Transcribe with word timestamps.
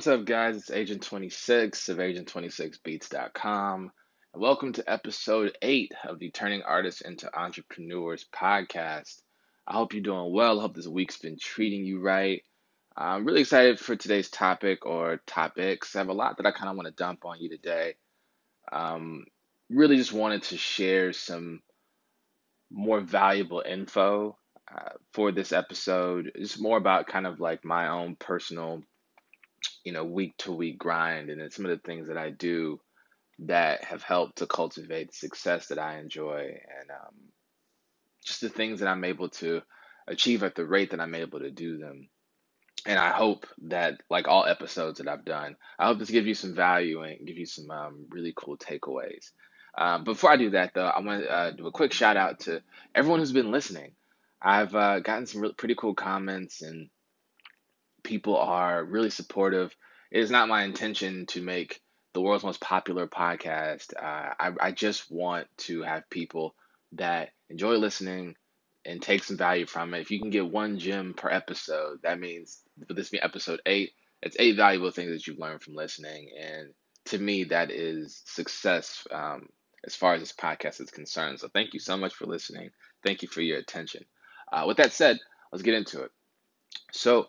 What's 0.00 0.08
up, 0.08 0.24
guys? 0.24 0.56
It's 0.56 0.70
Agent 0.70 1.02
26 1.02 1.90
of 1.90 1.98
Agent26Beats.com. 1.98 3.92
And 4.32 4.42
welcome 4.42 4.72
to 4.72 4.90
episode 4.90 5.54
8 5.60 5.92
of 6.08 6.18
the 6.18 6.30
Turning 6.30 6.62
Artists 6.62 7.02
into 7.02 7.28
Entrepreneurs 7.38 8.24
podcast. 8.34 9.20
I 9.68 9.74
hope 9.74 9.92
you're 9.92 10.02
doing 10.02 10.32
well. 10.32 10.58
I 10.58 10.62
hope 10.62 10.74
this 10.74 10.88
week's 10.88 11.18
been 11.18 11.36
treating 11.38 11.84
you 11.84 12.00
right. 12.00 12.42
I'm 12.96 13.26
really 13.26 13.42
excited 13.42 13.78
for 13.78 13.94
today's 13.94 14.30
topic 14.30 14.86
or 14.86 15.20
topics. 15.26 15.94
I 15.94 15.98
have 15.98 16.08
a 16.08 16.14
lot 16.14 16.38
that 16.38 16.46
I 16.46 16.52
kind 16.52 16.70
of 16.70 16.76
want 16.76 16.86
to 16.86 16.94
dump 16.94 17.26
on 17.26 17.38
you 17.38 17.50
today. 17.50 17.96
Um, 18.72 19.26
really 19.68 19.98
just 19.98 20.14
wanted 20.14 20.44
to 20.44 20.56
share 20.56 21.12
some 21.12 21.60
more 22.70 23.02
valuable 23.02 23.62
info 23.68 24.38
uh, 24.74 24.92
for 25.12 25.30
this 25.30 25.52
episode. 25.52 26.32
It's 26.36 26.58
more 26.58 26.78
about 26.78 27.06
kind 27.06 27.26
of 27.26 27.38
like 27.38 27.66
my 27.66 27.88
own 27.88 28.16
personal 28.16 28.82
you 29.84 29.92
know, 29.92 30.04
week 30.04 30.36
to 30.38 30.52
week 30.52 30.78
grind 30.78 31.30
and 31.30 31.52
some 31.52 31.64
of 31.64 31.70
the 31.70 31.78
things 31.78 32.08
that 32.08 32.16
I 32.16 32.30
do 32.30 32.80
that 33.40 33.84
have 33.84 34.02
helped 34.02 34.38
to 34.38 34.46
cultivate 34.46 35.08
the 35.08 35.16
success 35.16 35.68
that 35.68 35.78
I 35.78 35.98
enjoy 35.98 36.40
and 36.40 36.90
um, 36.90 37.14
just 38.24 38.40
the 38.40 38.48
things 38.48 38.80
that 38.80 38.88
I'm 38.88 39.04
able 39.04 39.30
to 39.30 39.62
achieve 40.06 40.42
at 40.42 40.54
the 40.54 40.66
rate 40.66 40.90
that 40.90 41.00
I'm 41.00 41.14
able 41.14 41.40
to 41.40 41.50
do 41.50 41.78
them. 41.78 42.08
And 42.86 42.98
I 42.98 43.10
hope 43.10 43.46
that, 43.68 44.00
like 44.08 44.26
all 44.26 44.46
episodes 44.46 44.98
that 44.98 45.08
I've 45.08 45.24
done, 45.24 45.56
I 45.78 45.86
hope 45.86 45.98
this 45.98 46.10
gives 46.10 46.26
you 46.26 46.34
some 46.34 46.54
value 46.54 47.02
and 47.02 47.26
give 47.26 47.36
you 47.36 47.46
some 47.46 47.70
um, 47.70 48.06
really 48.10 48.32
cool 48.34 48.56
takeaways. 48.56 49.30
Um, 49.76 50.04
before 50.04 50.30
I 50.30 50.36
do 50.36 50.50
that, 50.50 50.72
though, 50.74 50.86
I 50.86 51.00
want 51.00 51.22
to 51.22 51.30
uh, 51.30 51.50
do 51.52 51.66
a 51.66 51.72
quick 51.72 51.92
shout 51.92 52.16
out 52.16 52.40
to 52.40 52.62
everyone 52.94 53.20
who's 53.20 53.32
been 53.32 53.52
listening. 53.52 53.92
I've 54.42 54.74
uh, 54.74 55.00
gotten 55.00 55.26
some 55.26 55.42
really, 55.42 55.54
pretty 55.54 55.74
cool 55.74 55.94
comments 55.94 56.62
and 56.62 56.88
people 58.02 58.36
are 58.36 58.84
really 58.84 59.10
supportive. 59.10 59.74
It 60.10 60.20
is 60.20 60.30
not 60.30 60.48
my 60.48 60.64
intention 60.64 61.26
to 61.26 61.42
make 61.42 61.80
the 62.12 62.20
world's 62.20 62.44
most 62.44 62.60
popular 62.60 63.06
podcast. 63.06 63.94
Uh, 63.96 64.34
I, 64.38 64.52
I 64.60 64.72
just 64.72 65.10
want 65.10 65.46
to 65.58 65.82
have 65.82 66.10
people 66.10 66.54
that 66.92 67.30
enjoy 67.48 67.76
listening 67.76 68.34
and 68.84 69.00
take 69.00 69.24
some 69.24 69.36
value 69.36 69.66
from 69.66 69.94
it. 69.94 70.00
If 70.00 70.10
you 70.10 70.18
can 70.18 70.30
get 70.30 70.50
one 70.50 70.78
gem 70.78 71.14
per 71.14 71.28
episode, 71.30 72.00
that 72.02 72.18
means 72.18 72.60
for 72.86 72.94
this 72.94 73.10
be 73.10 73.20
episode 73.20 73.60
eight, 73.66 73.92
it's 74.22 74.36
eight 74.38 74.56
valuable 74.56 74.90
things 74.90 75.10
that 75.12 75.26
you've 75.26 75.38
learned 75.38 75.62
from 75.62 75.74
listening. 75.74 76.30
And 76.40 76.70
to 77.06 77.18
me, 77.18 77.44
that 77.44 77.70
is 77.70 78.22
success 78.24 79.06
um, 79.12 79.48
as 79.84 79.94
far 79.94 80.14
as 80.14 80.20
this 80.20 80.32
podcast 80.32 80.80
is 80.80 80.90
concerned. 80.90 81.40
So 81.40 81.48
thank 81.48 81.74
you 81.74 81.80
so 81.80 81.96
much 81.96 82.14
for 82.14 82.26
listening. 82.26 82.70
Thank 83.04 83.22
you 83.22 83.28
for 83.28 83.40
your 83.40 83.58
attention. 83.58 84.04
Uh, 84.52 84.64
with 84.66 84.78
that 84.78 84.92
said, 84.92 85.18
let's 85.52 85.62
get 85.62 85.74
into 85.74 86.02
it. 86.02 86.10
So, 86.92 87.26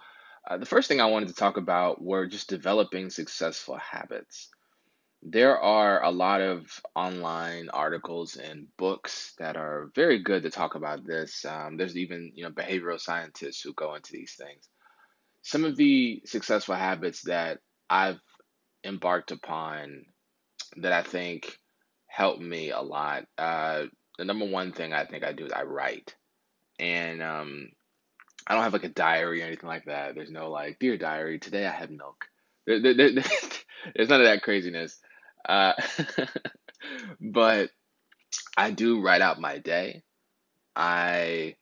uh, 0.47 0.57
the 0.57 0.65
first 0.65 0.87
thing 0.87 0.99
I 0.99 1.05
wanted 1.05 1.29
to 1.29 1.35
talk 1.35 1.57
about 1.57 2.01
were 2.01 2.25
just 2.27 2.49
developing 2.49 3.09
successful 3.09 3.77
habits. 3.77 4.49
There 5.23 5.59
are 5.59 6.03
a 6.03 6.09
lot 6.09 6.41
of 6.41 6.81
online 6.95 7.69
articles 7.69 8.37
and 8.37 8.67
books 8.77 9.33
that 9.37 9.55
are 9.55 9.91
very 9.93 10.23
good 10.23 10.43
to 10.43 10.49
talk 10.49 10.73
about 10.73 11.05
this. 11.05 11.45
Um, 11.45 11.77
there's 11.77 11.95
even 11.95 12.31
you 12.33 12.43
know 12.43 12.49
behavioral 12.49 12.99
scientists 12.99 13.61
who 13.61 13.73
go 13.73 13.93
into 13.93 14.13
these 14.13 14.33
things. 14.33 14.67
Some 15.43 15.63
of 15.63 15.77
the 15.77 16.23
successful 16.25 16.75
habits 16.75 17.21
that 17.23 17.59
I've 17.89 18.19
embarked 18.83 19.31
upon 19.31 20.05
that 20.77 20.91
I 20.91 21.03
think 21.03 21.55
help 22.07 22.39
me 22.39 22.71
a 22.71 22.81
lot. 22.81 23.25
Uh, 23.37 23.85
the 24.17 24.25
number 24.25 24.45
one 24.45 24.71
thing 24.71 24.91
I 24.91 25.05
think 25.05 25.23
I 25.23 25.33
do 25.33 25.45
is 25.45 25.51
I 25.51 25.63
write, 25.63 26.15
and 26.79 27.21
um, 27.21 27.69
I 28.47 28.53
don't 28.53 28.63
have 28.63 28.73
like 28.73 28.83
a 28.83 28.89
diary 28.89 29.41
or 29.41 29.45
anything 29.45 29.69
like 29.69 29.85
that. 29.85 30.15
There's 30.15 30.31
no 30.31 30.49
like, 30.49 30.79
dear 30.79 30.97
diary, 30.97 31.39
today 31.39 31.65
I 31.65 31.71
had 31.71 31.91
milk. 31.91 32.25
There, 32.65 32.81
there, 32.81 32.93
there, 32.93 33.11
there's 33.95 34.09
none 34.09 34.21
of 34.21 34.27
that 34.27 34.43
craziness. 34.43 34.99
Uh, 35.47 35.73
but 37.21 37.69
I 38.57 38.71
do 38.71 39.01
write 39.01 39.21
out 39.21 39.39
my 39.39 39.57
day. 39.57 40.03
I 40.75 41.55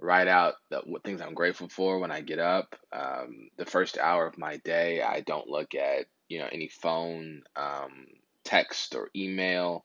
write 0.00 0.28
out 0.28 0.54
the, 0.70 0.80
what 0.84 1.02
things 1.02 1.20
I'm 1.20 1.34
grateful 1.34 1.68
for 1.68 1.98
when 1.98 2.10
I 2.10 2.20
get 2.20 2.38
up. 2.38 2.76
Um, 2.92 3.50
the 3.56 3.66
first 3.66 3.98
hour 3.98 4.26
of 4.26 4.38
my 4.38 4.58
day, 4.58 5.02
I 5.02 5.20
don't 5.20 5.48
look 5.48 5.74
at 5.74 6.06
you 6.28 6.38
know 6.40 6.48
any 6.50 6.68
phone, 6.68 7.42
um, 7.56 8.06
text, 8.44 8.94
or 8.94 9.10
email. 9.14 9.84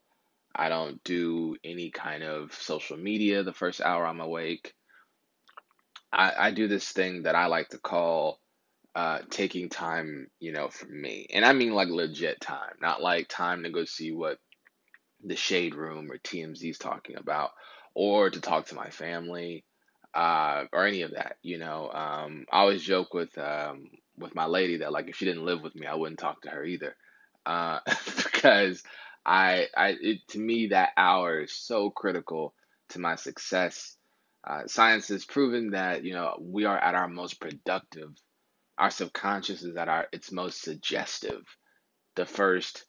I 0.55 0.69
don't 0.69 1.03
do 1.03 1.55
any 1.63 1.89
kind 1.89 2.23
of 2.23 2.53
social 2.53 2.97
media 2.97 3.43
the 3.43 3.53
first 3.53 3.81
hour 3.81 4.05
I'm 4.05 4.21
awake. 4.21 4.75
I, 6.13 6.47
I 6.47 6.51
do 6.51 6.67
this 6.67 6.89
thing 6.91 7.23
that 7.23 7.35
I 7.35 7.47
like 7.47 7.69
to 7.69 7.79
call 7.79 8.39
uh, 8.95 9.19
taking 9.29 9.69
time, 9.69 10.29
you 10.39 10.51
know, 10.53 10.69
for 10.69 10.87
me. 10.87 11.27
And 11.33 11.45
I 11.45 11.53
mean 11.53 11.73
like 11.73 11.89
legit 11.89 12.41
time, 12.41 12.75
not 12.81 13.01
like 13.01 13.27
time 13.29 13.63
to 13.63 13.71
go 13.71 13.85
see 13.85 14.11
what 14.13 14.39
the 15.23 15.35
Shade 15.35 15.75
Room 15.75 16.11
or 16.11 16.17
TMZ 16.17 16.69
is 16.69 16.77
talking 16.77 17.17
about 17.17 17.51
or 17.95 18.29
to 18.29 18.41
talk 18.41 18.67
to 18.67 18.75
my 18.75 18.89
family 18.89 19.65
uh, 20.13 20.65
or 20.73 20.85
any 20.85 21.01
of 21.01 21.11
that, 21.11 21.37
you 21.41 21.57
know. 21.57 21.89
Um, 21.91 22.45
I 22.51 22.59
always 22.59 22.83
joke 22.83 23.13
with 23.13 23.37
um, 23.37 23.89
with 24.17 24.35
my 24.35 24.45
lady 24.45 24.77
that 24.77 24.91
like 24.91 25.09
if 25.09 25.17
she 25.17 25.25
didn't 25.25 25.45
live 25.45 25.61
with 25.63 25.75
me, 25.75 25.87
I 25.87 25.95
wouldn't 25.95 26.19
talk 26.19 26.43
to 26.43 26.49
her 26.49 26.63
either. 26.63 26.95
Uh, 27.45 27.79
because 28.23 28.83
I 29.25 29.67
I 29.75 29.95
it, 30.01 30.27
to 30.29 30.39
me 30.39 30.67
that 30.67 30.91
hour 30.97 31.41
is 31.41 31.53
so 31.53 31.89
critical 31.89 32.53
to 32.89 32.99
my 32.99 33.15
success 33.15 33.95
uh, 34.45 34.67
science 34.67 35.07
has 35.07 35.25
proven 35.25 35.71
that 35.71 36.03
you 36.03 36.13
know 36.13 36.37
we 36.39 36.65
are 36.65 36.77
at 36.77 36.95
our 36.95 37.07
most 37.07 37.39
productive. 37.39 38.09
Our 38.77 38.89
subconscious 38.89 39.63
is 39.63 39.75
at 39.75 39.89
our 39.89 40.07
its 40.11 40.31
most 40.31 40.61
suggestive. 40.61 41.43
The 42.15 42.25
first 42.25 42.85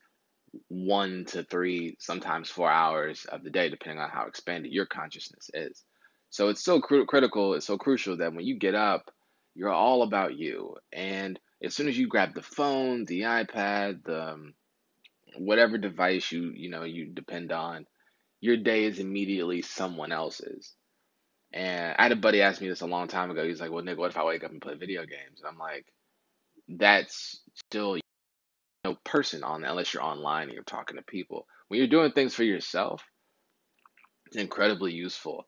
one 0.68 1.24
to 1.26 1.44
three, 1.44 1.96
sometimes 1.98 2.48
four 2.48 2.70
hours 2.70 3.24
of 3.26 3.42
the 3.42 3.50
day, 3.50 3.68
depending 3.68 4.00
on 4.00 4.10
how 4.10 4.26
expanded 4.26 4.72
your 4.72 4.86
consciousness 4.86 5.50
is. 5.52 5.84
So 6.30 6.48
it's 6.48 6.64
so 6.64 6.80
cr- 6.80 7.04
critical. 7.06 7.54
It's 7.54 7.66
so 7.66 7.78
crucial 7.78 8.18
that 8.18 8.34
when 8.34 8.44
you 8.44 8.58
get 8.58 8.74
up, 8.74 9.10
you're 9.54 9.70
all 9.70 10.02
about 10.02 10.36
you. 10.36 10.76
And 10.92 11.38
as 11.62 11.74
soon 11.74 11.88
as 11.88 11.96
you 11.96 12.08
grab 12.08 12.34
the 12.34 12.42
phone, 12.42 13.04
the 13.04 13.22
iPad, 13.22 14.04
the 14.04 14.32
um, 14.32 14.54
whatever 15.36 15.78
device 15.78 16.30
you 16.32 16.52
you 16.54 16.70
know 16.70 16.84
you 16.84 17.06
depend 17.06 17.52
on, 17.52 17.86
your 18.40 18.56
day 18.56 18.84
is 18.84 18.98
immediately 18.98 19.62
someone 19.62 20.12
else's. 20.12 20.74
And 21.54 21.94
I 21.96 22.02
had 22.02 22.12
a 22.12 22.16
buddy 22.16 22.42
ask 22.42 22.60
me 22.60 22.68
this 22.68 22.82
a 22.82 22.86
long 22.86 23.08
time 23.08 23.30
ago. 23.30 23.46
He's 23.46 23.60
like, 23.60 23.70
"Well, 23.70 23.84
Nick, 23.84 23.96
what 23.96 24.10
if 24.10 24.18
I 24.18 24.24
wake 24.24 24.44
up 24.44 24.50
and 24.50 24.60
play 24.60 24.74
video 24.74 25.02
games?" 25.06 25.38
And 25.38 25.46
I'm 25.48 25.58
like, 25.58 25.86
"That's 26.68 27.40
still 27.54 27.98
no 28.84 28.96
person 29.04 29.44
on 29.44 29.64
unless 29.64 29.94
you're 29.94 30.02
online 30.02 30.44
and 30.44 30.52
you're 30.52 30.64
talking 30.64 30.96
to 30.96 31.02
people. 31.04 31.46
When 31.68 31.78
you're 31.78 31.88
doing 31.88 32.12
things 32.12 32.34
for 32.34 32.44
yourself, 32.44 33.04
it's 34.26 34.36
incredibly 34.36 34.92
useful. 34.92 35.46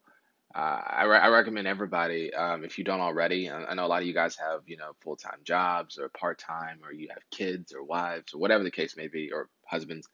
Uh, 0.54 0.80
I, 0.86 1.04
re- 1.04 1.18
I 1.18 1.28
recommend 1.28 1.66
everybody, 1.66 2.32
um, 2.32 2.64
if 2.64 2.78
you 2.78 2.84
don't 2.84 3.00
already, 3.00 3.50
I, 3.50 3.64
I 3.64 3.74
know 3.74 3.84
a 3.84 3.88
lot 3.88 4.00
of 4.02 4.08
you 4.08 4.14
guys 4.14 4.36
have, 4.36 4.62
you 4.66 4.78
know, 4.78 4.92
full 5.02 5.16
time 5.16 5.40
jobs 5.44 5.98
or 5.98 6.08
part 6.08 6.38
time, 6.38 6.80
or 6.84 6.92
you 6.92 7.08
have 7.10 7.22
kids 7.30 7.72
or 7.74 7.84
wives 7.84 8.32
or 8.32 8.38
whatever 8.38 8.64
the 8.64 8.70
case 8.70 8.96
may 8.96 9.08
be, 9.08 9.32
or 9.32 9.50
husbands. 9.66 10.08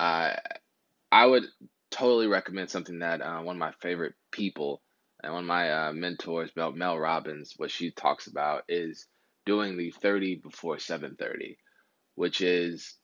Uh, 0.00 0.34
I 1.12 1.26
would 1.26 1.44
totally 1.90 2.26
recommend 2.26 2.70
something 2.70 3.00
that 3.00 3.20
uh, 3.20 3.40
one 3.40 3.56
of 3.56 3.60
my 3.60 3.72
favorite 3.80 4.14
people 4.32 4.82
and 5.22 5.32
one 5.32 5.44
of 5.44 5.48
my 5.48 5.70
uh, 5.70 5.92
mentors, 5.92 6.50
Mel, 6.54 6.72
Mel 6.72 6.98
Robbins, 6.98 7.54
what 7.56 7.70
she 7.70 7.90
talks 7.90 8.28
about 8.28 8.64
is 8.68 9.06
doing 9.46 9.76
the 9.76 9.90
30 9.90 10.36
before 10.36 10.76
7:30, 10.76 11.56
which 12.14 12.40
is 12.40 12.94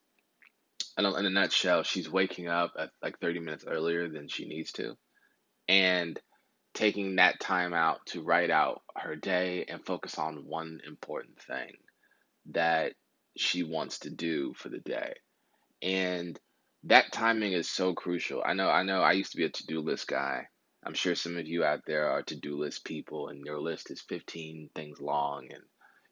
in 0.96 1.04
a, 1.04 1.14
in 1.14 1.26
a 1.26 1.30
nutshell, 1.30 1.82
she's 1.82 2.10
waking 2.10 2.46
up 2.46 2.74
at 2.78 2.90
like 3.02 3.18
30 3.18 3.40
minutes 3.40 3.64
earlier 3.66 4.08
than 4.08 4.28
she 4.28 4.46
needs 4.46 4.72
to, 4.72 4.96
and 5.68 6.20
taking 6.72 7.16
that 7.16 7.40
time 7.40 7.72
out 7.74 8.04
to 8.06 8.22
write 8.22 8.50
out 8.50 8.82
her 8.96 9.16
day 9.16 9.64
and 9.68 9.84
focus 9.84 10.18
on 10.18 10.46
one 10.46 10.80
important 10.86 11.40
thing 11.40 11.72
that 12.50 12.92
she 13.36 13.62
wants 13.62 14.00
to 14.00 14.10
do 14.10 14.54
for 14.54 14.68
the 14.68 14.78
day. 14.78 15.14
And 15.82 16.38
that 16.84 17.12
timing 17.12 17.52
is 17.52 17.68
so 17.68 17.94
crucial. 17.94 18.42
I 18.44 18.54
know 18.54 18.68
I 18.68 18.84
know 18.84 19.00
I 19.00 19.12
used 19.12 19.32
to 19.32 19.36
be 19.36 19.44
a 19.44 19.50
to-do 19.50 19.80
list 19.80 20.06
guy 20.06 20.46
I'm 20.84 20.94
sure 20.94 21.14
some 21.14 21.36
of 21.38 21.46
you 21.46 21.64
out 21.64 21.80
there 21.86 22.10
are 22.10 22.22
to 22.24 22.36
do 22.36 22.58
list 22.58 22.84
people, 22.84 23.28
and 23.28 23.44
your 23.44 23.60
list 23.60 23.90
is 23.90 24.02
15 24.02 24.70
things 24.74 25.00
long. 25.00 25.48
And 25.50 25.62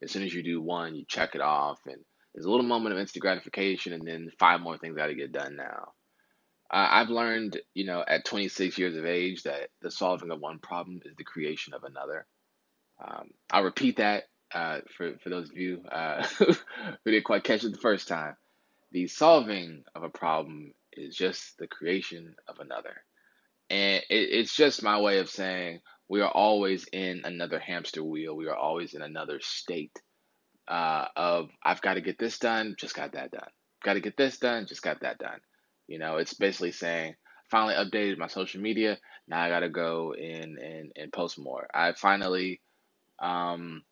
as 0.03 0.11
soon 0.11 0.23
as 0.23 0.33
you 0.33 0.43
do 0.43 0.61
one, 0.61 0.95
you 0.95 1.05
check 1.07 1.35
it 1.35 1.41
off, 1.41 1.79
and 1.87 2.03
there's 2.35 2.47
a 2.47 2.51
little 2.51 2.67
moment 2.67 2.95
of 2.95 3.01
instant 3.01 3.23
gratification, 3.23 3.93
and 3.93 4.07
then 4.07 4.31
five 4.39 4.61
more 4.61 4.79
things 4.79 4.97
got 4.97 5.09
to 5.09 5.15
get 5.15 5.33
done 5.33 5.57
now. 5.57 5.93
Uh, 6.73 6.89
I've 6.91 7.11
learned, 7.11 7.61
you 7.75 7.85
know, 7.85 8.03
at 8.07 8.25
26 8.25 8.79
years 8.79 8.97
of 8.97 9.05
age, 9.05 9.43
that 9.43 9.69
the 9.83 9.91
solving 9.91 10.31
of 10.31 10.41
one 10.41 10.59
problem 10.59 11.01
is 11.05 11.15
the 11.17 11.25
creation 11.25 11.75
of 11.75 11.85
another. 11.85 12.27
Um, 13.05 13.31
I'll 13.51 13.65
repeat 13.65 13.99
that 13.99 14.25
uh, 14.55 14.79
for, 14.97 15.19
for 15.23 15.29
those 15.29 15.51
of 15.51 15.57
you 15.57 15.83
uh, 15.91 16.25
who 16.39 16.55
didn't 17.05 17.25
quite 17.25 17.45
catch 17.45 17.65
it 17.65 17.73
the 17.73 17.79
first 17.79 18.09
time. 18.09 18.37
The 18.93 19.07
solving 19.07 19.85
of 19.95 20.03
a 20.03 20.09
problem 20.09 20.73
is 20.93 21.15
just 21.15 21.59
the 21.59 21.67
creation 21.67 22.35
of 22.49 22.59
another. 22.61 23.05
And 23.73 24.05
it, 24.11 24.29
it's 24.33 24.55
just 24.55 24.83
my 24.83 25.01
way 25.01 25.19
of 25.19 25.31
saying 25.31 25.81
we 26.09 26.21
are 26.21 26.31
always 26.31 26.85
in 26.93 27.23
another 27.25 27.59
hamster 27.59 28.05
wheel. 28.05 28.37
We 28.37 28.49
are 28.49 28.57
always 28.57 28.95
in 28.95 29.03
another 29.03 29.41
state 29.41 29.99
uh, 30.69 31.07
of 31.17 31.49
I've 31.65 31.81
got 31.81 31.95
to 31.95 32.03
get 32.03 32.19
this 32.19 32.39
done, 32.39 32.77
just 32.79 32.95
got 32.95 33.15
that 33.15 33.31
done. 33.31 33.49
Got 33.83 33.95
to 33.95 34.01
get 34.01 34.19
this 34.19 34.39
done, 34.39 34.67
just 34.69 34.83
got 34.83 35.01
that 35.01 35.19
done. 35.19 35.41
You 35.89 35.99
know, 35.99 36.19
it's 36.19 36.35
basically 36.35 36.73
saying 36.73 37.15
finally 37.51 37.75
updated 37.75 38.19
my 38.19 38.29
social 38.29 38.61
media. 38.61 38.99
Now 39.27 39.41
I 39.41 39.49
got 39.49 39.61
to 39.61 39.71
go 39.71 40.15
in 40.15 40.59
and, 40.63 40.93
and 40.95 41.13
post 41.13 41.39
more. 41.39 41.67
I 41.75 41.93
finally 41.93 42.61
um, 43.23 43.83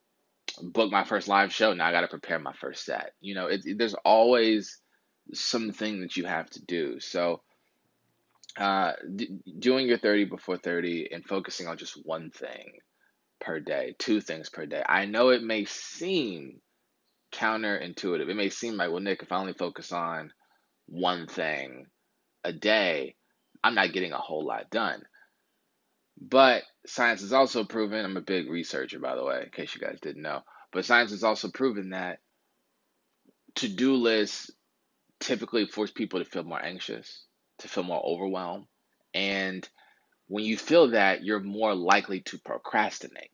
booked 0.62 0.92
my 0.92 1.04
first 1.04 1.28
live 1.28 1.52
show. 1.54 1.72
Now 1.72 1.86
I 1.88 1.92
got 1.92 2.02
to 2.02 2.08
prepare 2.08 2.38
my 2.38 2.52
first 2.52 2.84
set. 2.84 3.12
You 3.20 3.34
know, 3.34 3.46
it, 3.46 3.62
it, 3.64 3.78
there's 3.78 3.94
always 4.04 4.78
something 5.32 6.02
that 6.02 6.16
you 6.16 6.26
have 6.26 6.50
to 6.50 6.64
do. 6.64 7.00
So, 7.00 7.42
uh, 8.58 8.92
d- 9.16 9.30
doing 9.58 9.88
your 9.88 9.98
30 9.98 10.26
before 10.26 10.58
30 10.58 11.10
and 11.12 11.24
focusing 11.24 11.68
on 11.68 11.78
just 11.78 11.94
one 12.04 12.30
thing 12.30 12.72
per 13.40 13.60
day, 13.60 13.94
two 13.98 14.20
things 14.20 14.50
per 14.50 14.66
day. 14.66 14.82
I 14.86 15.06
know 15.06 15.30
it 15.30 15.42
may 15.42 15.64
seem 15.66 16.60
counterintuitive. 17.34 18.28
It 18.28 18.36
may 18.36 18.50
seem 18.50 18.76
like, 18.76 18.90
well, 18.90 19.00
Nick, 19.00 19.22
if 19.22 19.32
I 19.32 19.38
only 19.38 19.54
focus 19.54 19.92
on 19.92 20.32
one 20.86 21.26
thing 21.26 21.86
a 22.44 22.52
day, 22.52 23.16
I'm 23.64 23.74
not 23.74 23.92
getting 23.92 24.12
a 24.12 24.18
whole 24.18 24.46
lot 24.46 24.70
done. 24.70 25.02
But 26.20 26.64
science 26.86 27.22
has 27.22 27.32
also 27.32 27.64
proven, 27.64 28.04
I'm 28.04 28.16
a 28.16 28.22
big 28.22 28.50
researcher, 28.50 28.98
by 29.00 29.16
the 29.16 29.24
way, 29.24 29.42
in 29.44 29.50
case 29.50 29.74
you 29.74 29.80
guys 29.80 29.98
didn't 30.02 30.22
know, 30.22 30.40
but 30.72 30.84
science 30.84 31.12
has 31.12 31.24
also 31.24 31.50
proven 31.50 31.90
that 31.90 32.18
to 33.56 33.68
do 33.68 33.94
lists 33.94 34.50
typically 35.20 35.66
force 35.66 35.90
people 35.90 36.20
to 36.20 36.24
feel 36.30 36.44
more 36.44 36.64
anxious, 36.64 37.26
to 37.60 37.68
feel 37.68 37.84
more 37.84 38.02
overwhelmed. 38.04 38.66
And 39.14 39.68
when 40.28 40.44
you 40.44 40.56
feel 40.56 40.90
that, 40.90 41.24
you're 41.24 41.40
more 41.40 41.74
likely 41.74 42.20
to 42.20 42.38
procrastinate. 42.38 43.30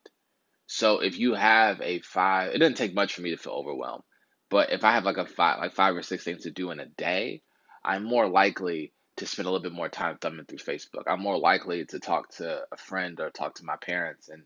So 0.67 1.01
if 1.01 1.19
you 1.19 1.35
have 1.35 1.81
a 1.81 2.01
five, 2.01 2.53
it 2.55 2.59
doesn't 2.59 2.77
take 2.77 2.95
much 2.95 3.15
for 3.15 3.23
me 3.23 3.31
to 3.31 3.37
feel 3.37 3.53
overwhelmed. 3.53 4.03
But 4.51 4.73
if 4.73 4.85
I 4.85 4.93
have 4.93 5.05
like 5.05 5.17
a 5.17 5.27
five, 5.27 5.59
like 5.59 5.75
five 5.75 5.97
or 5.97 6.03
six 6.03 6.25
things 6.25 6.43
to 6.43 6.51
do 6.51 6.71
in 6.71 6.81
a 6.81 6.87
day, 6.87 7.43
I'm 7.85 8.05
more 8.05 8.29
likely 8.29 8.93
to 9.17 9.27
spend 9.27 9.47
a 9.47 9.51
little 9.51 9.63
bit 9.63 9.73
more 9.73 9.89
time 9.89 10.19
thumbing 10.19 10.45
through 10.47 10.59
Facebook. 10.59 11.05
I'm 11.07 11.21
more 11.21 11.39
likely 11.39 11.85
to 11.87 11.99
talk 11.99 12.31
to 12.37 12.63
a 12.71 12.77
friend 12.77 13.19
or 13.21 13.31
talk 13.31 13.55
to 13.57 13.65
my 13.65 13.77
parents 13.77 14.29
and 14.29 14.43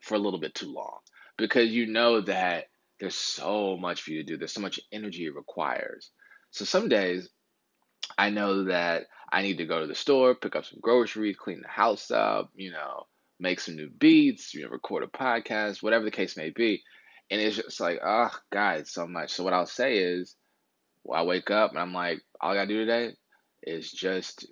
for 0.00 0.14
a 0.14 0.18
little 0.18 0.40
bit 0.40 0.54
too 0.54 0.72
long 0.72 0.98
because 1.36 1.70
you 1.70 1.86
know 1.86 2.20
that 2.20 2.66
there's 2.98 3.14
so 3.14 3.76
much 3.76 4.02
for 4.02 4.10
you 4.10 4.22
to 4.22 4.26
do. 4.26 4.36
There's 4.36 4.52
so 4.52 4.60
much 4.60 4.80
energy 4.92 5.26
it 5.26 5.34
requires. 5.34 6.10
So 6.50 6.64
some 6.64 6.88
days 6.88 7.28
I 8.18 8.30
know 8.30 8.64
that 8.64 9.06
I 9.32 9.42
need 9.42 9.58
to 9.58 9.66
go 9.66 9.80
to 9.80 9.86
the 9.86 9.94
store, 9.94 10.34
pick 10.34 10.56
up 10.56 10.64
some 10.64 10.80
groceries, 10.80 11.36
clean 11.36 11.60
the 11.62 11.68
house 11.68 12.10
up, 12.10 12.50
you 12.54 12.72
know, 12.72 13.06
make 13.38 13.60
some 13.60 13.76
new 13.76 13.88
beats, 13.88 14.54
you 14.54 14.62
know, 14.62 14.68
record 14.68 15.02
a 15.02 15.06
podcast, 15.06 15.82
whatever 15.82 16.04
the 16.04 16.10
case 16.10 16.36
may 16.36 16.50
be. 16.50 16.82
And 17.30 17.40
it's 17.40 17.56
just 17.56 17.80
like, 17.80 18.00
oh, 18.04 18.30
God, 18.52 18.88
so 18.88 19.06
much. 19.06 19.32
So 19.32 19.44
what 19.44 19.52
I'll 19.52 19.66
say 19.66 19.98
is, 19.98 20.34
well, 21.04 21.20
I 21.20 21.24
wake 21.24 21.50
up 21.50 21.70
and 21.70 21.78
I'm 21.78 21.94
like, 21.94 22.20
all 22.40 22.50
I 22.50 22.54
gotta 22.54 22.66
do 22.66 22.84
today 22.84 23.14
is 23.62 23.90
just 23.90 24.46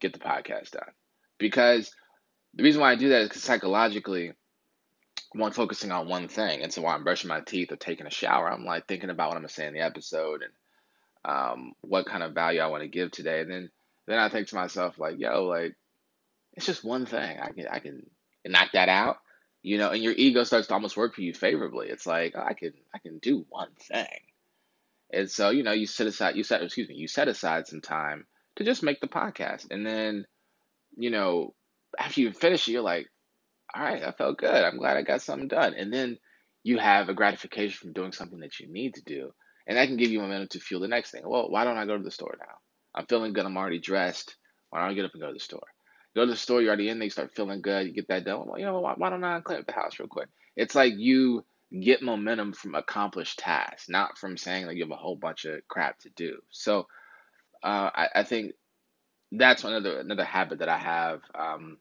get 0.00 0.12
the 0.12 0.18
podcast 0.18 0.72
done. 0.72 0.92
Because 1.38 1.90
the 2.54 2.62
reason 2.62 2.80
why 2.80 2.92
I 2.92 2.96
do 2.96 3.08
that 3.10 3.22
is 3.22 3.28
because 3.28 3.42
psychologically, 3.42 4.32
I'm 5.34 5.50
focusing 5.52 5.90
on 5.90 6.08
one 6.08 6.28
thing. 6.28 6.62
And 6.62 6.72
so 6.72 6.82
while 6.82 6.94
I'm 6.94 7.04
brushing 7.04 7.28
my 7.28 7.40
teeth 7.40 7.72
or 7.72 7.76
taking 7.76 8.06
a 8.06 8.10
shower, 8.10 8.50
I'm 8.50 8.64
like 8.64 8.86
thinking 8.86 9.10
about 9.10 9.28
what 9.28 9.36
I'm 9.36 9.42
gonna 9.42 9.48
say 9.48 9.66
in 9.66 9.74
the 9.74 9.80
episode 9.80 10.42
and 10.42 10.52
um, 11.24 11.72
what 11.80 12.06
kind 12.06 12.22
of 12.22 12.34
value 12.34 12.60
I 12.60 12.66
want 12.68 12.82
to 12.82 12.88
give 12.88 13.10
today. 13.10 13.40
And 13.40 13.50
then 13.50 13.70
then 14.08 14.18
I 14.18 14.28
think 14.28 14.48
to 14.48 14.54
myself 14.56 14.98
like, 14.98 15.18
yo, 15.18 15.44
like 15.44 15.74
it's 16.54 16.66
just 16.66 16.84
one 16.84 17.06
thing. 17.06 17.38
I 17.40 17.50
can 17.50 17.68
I 17.68 17.78
can 17.78 18.10
knock 18.46 18.70
that 18.72 18.88
out, 18.88 19.18
you 19.62 19.78
know, 19.78 19.90
and 19.90 20.02
your 20.02 20.14
ego 20.14 20.44
starts 20.44 20.66
to 20.68 20.74
almost 20.74 20.96
work 20.96 21.14
for 21.14 21.20
you 21.20 21.34
favorably. 21.34 21.88
It's 21.88 22.06
like 22.06 22.34
oh, 22.36 22.42
I 22.42 22.54
can 22.54 22.72
I 22.94 22.98
can 22.98 23.18
do 23.18 23.44
one 23.48 23.70
thing, 23.80 24.06
and 25.12 25.30
so 25.30 25.50
you 25.50 25.62
know 25.62 25.72
you 25.72 25.86
set 25.86 26.06
aside 26.06 26.36
you 26.36 26.42
set 26.42 26.62
excuse 26.62 26.88
me 26.88 26.96
you 26.96 27.08
set 27.08 27.28
aside 27.28 27.66
some 27.66 27.80
time 27.80 28.26
to 28.56 28.64
just 28.64 28.82
make 28.82 29.00
the 29.00 29.08
podcast, 29.08 29.70
and 29.70 29.86
then 29.86 30.26
you 30.96 31.10
know 31.10 31.54
after 31.98 32.20
you 32.20 32.32
finish 32.32 32.68
it, 32.68 32.72
you're 32.72 32.82
like, 32.82 33.08
all 33.74 33.82
right, 33.82 34.02
I 34.02 34.12
felt 34.12 34.38
good. 34.38 34.50
I'm 34.50 34.78
glad 34.78 34.96
I 34.96 35.02
got 35.02 35.22
something 35.22 35.48
done, 35.48 35.74
and 35.74 35.92
then 35.92 36.18
you 36.62 36.78
have 36.78 37.08
a 37.08 37.14
gratification 37.14 37.78
from 37.78 37.92
doing 37.92 38.12
something 38.12 38.40
that 38.40 38.58
you 38.58 38.72
need 38.72 38.94
to 38.94 39.02
do, 39.02 39.32
and 39.66 39.76
that 39.76 39.86
can 39.86 39.96
give 39.96 40.10
you 40.10 40.20
momentum 40.20 40.48
to 40.48 40.60
fuel 40.60 40.80
the 40.80 40.88
next 40.88 41.10
thing. 41.10 41.22
Well, 41.24 41.50
why 41.50 41.64
don't 41.64 41.78
I 41.78 41.86
go 41.86 41.96
to 41.96 42.02
the 42.02 42.10
store 42.10 42.36
now? 42.38 42.54
I'm 42.98 43.06
feeling 43.06 43.32
good. 43.32 43.46
I'm 43.46 43.56
already 43.56 43.78
dressed. 43.78 44.34
Why 44.70 44.80
don't 44.80 44.90
I 44.90 44.94
get 44.94 45.04
up 45.04 45.12
and 45.14 45.20
go 45.22 45.28
to 45.28 45.32
the 45.32 45.40
store? 45.40 45.68
Go 46.16 46.24
to 46.24 46.30
the 46.32 46.36
store, 46.36 46.60
you're 46.60 46.70
already 46.70 46.88
in 46.88 46.98
there, 46.98 47.04
you 47.04 47.10
start 47.10 47.34
feeling 47.34 47.62
good, 47.62 47.86
you 47.86 47.92
get 47.92 48.08
that 48.08 48.24
done. 48.24 48.44
Well, 48.44 48.58
you 48.58 48.64
know, 48.64 48.80
why, 48.80 48.94
why 48.96 49.08
don't 49.08 49.22
I 49.22 49.40
clean 49.40 49.60
up 49.60 49.66
the 49.66 49.72
house 49.72 50.00
real 50.00 50.08
quick? 50.08 50.28
It's 50.56 50.74
like 50.74 50.94
you 50.96 51.44
get 51.80 52.02
momentum 52.02 52.54
from 52.54 52.74
accomplished 52.74 53.38
tasks, 53.38 53.88
not 53.88 54.18
from 54.18 54.36
saying 54.36 54.66
that 54.66 54.74
you 54.74 54.82
have 54.82 54.90
a 54.90 54.96
whole 54.96 55.14
bunch 55.14 55.44
of 55.44 55.60
crap 55.68 56.00
to 56.00 56.10
do. 56.10 56.38
So 56.50 56.88
uh, 57.62 57.90
I, 57.94 58.08
I 58.16 58.22
think 58.24 58.54
that's 59.30 59.62
another 59.62 60.00
another 60.00 60.24
habit 60.24 60.58
that 60.58 60.68
I 60.68 60.78
have. 60.78 61.20
Um, 61.34 61.76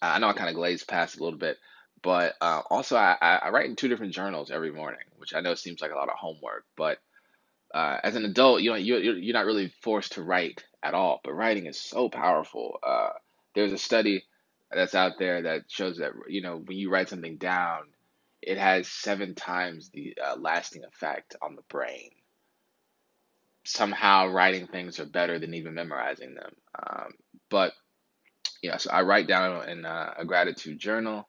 I 0.00 0.20
know 0.20 0.28
I 0.28 0.34
kind 0.34 0.50
of 0.50 0.54
glazed 0.54 0.86
past 0.86 1.18
a 1.18 1.24
little 1.24 1.38
bit, 1.38 1.56
but 2.02 2.34
uh, 2.40 2.62
also 2.70 2.96
I, 2.96 3.16
I 3.20 3.50
write 3.50 3.68
in 3.68 3.74
two 3.74 3.88
different 3.88 4.14
journals 4.14 4.52
every 4.52 4.70
morning, 4.70 5.00
which 5.16 5.34
I 5.34 5.40
know 5.40 5.54
seems 5.56 5.80
like 5.82 5.90
a 5.90 5.96
lot 5.96 6.08
of 6.08 6.16
homework, 6.16 6.64
but 6.76 6.98
uh, 7.74 7.98
as 8.02 8.16
an 8.16 8.24
adult, 8.24 8.62
you 8.62 8.70
know, 8.70 8.76
you 8.76 8.98
you're 8.98 9.34
not 9.34 9.46
really 9.46 9.72
forced 9.82 10.12
to 10.12 10.22
write 10.22 10.64
at 10.82 10.94
all. 10.94 11.20
But 11.24 11.34
writing 11.34 11.66
is 11.66 11.78
so 11.80 12.08
powerful. 12.08 12.78
Uh, 12.82 13.10
there's 13.54 13.72
a 13.72 13.78
study 13.78 14.24
that's 14.72 14.94
out 14.94 15.14
there 15.18 15.42
that 15.42 15.62
shows 15.68 15.98
that 15.98 16.12
you 16.28 16.42
know 16.42 16.58
when 16.64 16.78
you 16.78 16.90
write 16.90 17.08
something 17.08 17.36
down, 17.36 17.82
it 18.42 18.58
has 18.58 18.88
seven 18.88 19.34
times 19.34 19.90
the 19.90 20.16
uh, 20.24 20.36
lasting 20.38 20.84
effect 20.84 21.36
on 21.42 21.56
the 21.56 21.62
brain. 21.68 22.10
Somehow, 23.64 24.28
writing 24.28 24.66
things 24.66 25.00
are 25.00 25.06
better 25.06 25.38
than 25.38 25.54
even 25.54 25.74
memorizing 25.74 26.34
them. 26.34 26.52
Um, 26.78 27.12
but 27.50 27.72
yeah, 28.62 28.78
so 28.78 28.90
I 28.90 29.02
write 29.02 29.28
down 29.28 29.68
in 29.68 29.86
uh, 29.86 30.14
a 30.18 30.24
gratitude 30.24 30.78
journal, 30.80 31.28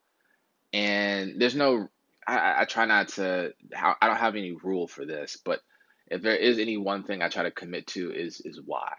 and 0.74 1.42
there's 1.42 1.56
no. 1.56 1.90
I, 2.28 2.62
I 2.62 2.66
try 2.66 2.86
not 2.86 3.10
to. 3.10 3.54
I 3.76 4.08
don't 4.08 4.18
have 4.18 4.36
any 4.36 4.54
rule 4.54 4.88
for 4.88 5.06
this, 5.06 5.38
but 5.44 5.60
if 6.12 6.22
there 6.22 6.36
is 6.36 6.60
any 6.60 6.78
one 6.78 7.04
thing 7.04 7.22
I 7.22 7.30
try 7.30 7.44
to 7.44 7.52
commit 7.52 7.88
to 7.88 8.12
is 8.12 8.42
is 8.42 8.60
why. 8.64 8.94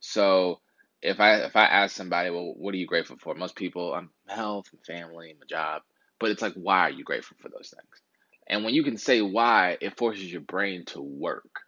So 0.00 0.60
if 1.02 1.20
I 1.20 1.36
if 1.42 1.54
I 1.54 1.66
ask 1.66 1.94
somebody, 1.94 2.30
well, 2.30 2.54
what 2.56 2.74
are 2.74 2.78
you 2.78 2.86
grateful 2.86 3.18
for? 3.18 3.34
Most 3.34 3.56
people, 3.56 3.94
I'm 3.94 4.10
health, 4.26 4.70
my 4.72 4.94
family, 4.94 5.36
my 5.38 5.46
job, 5.46 5.82
but 6.18 6.30
it's 6.30 6.42
like, 6.42 6.54
why 6.54 6.80
are 6.80 6.90
you 6.90 7.04
grateful 7.04 7.36
for 7.40 7.50
those 7.50 7.74
things? 7.76 8.02
And 8.48 8.64
when 8.64 8.74
you 8.74 8.82
can 8.82 8.96
say 8.96 9.20
why, 9.20 9.76
it 9.82 9.98
forces 9.98 10.32
your 10.32 10.40
brain 10.40 10.86
to 10.86 11.02
work. 11.02 11.60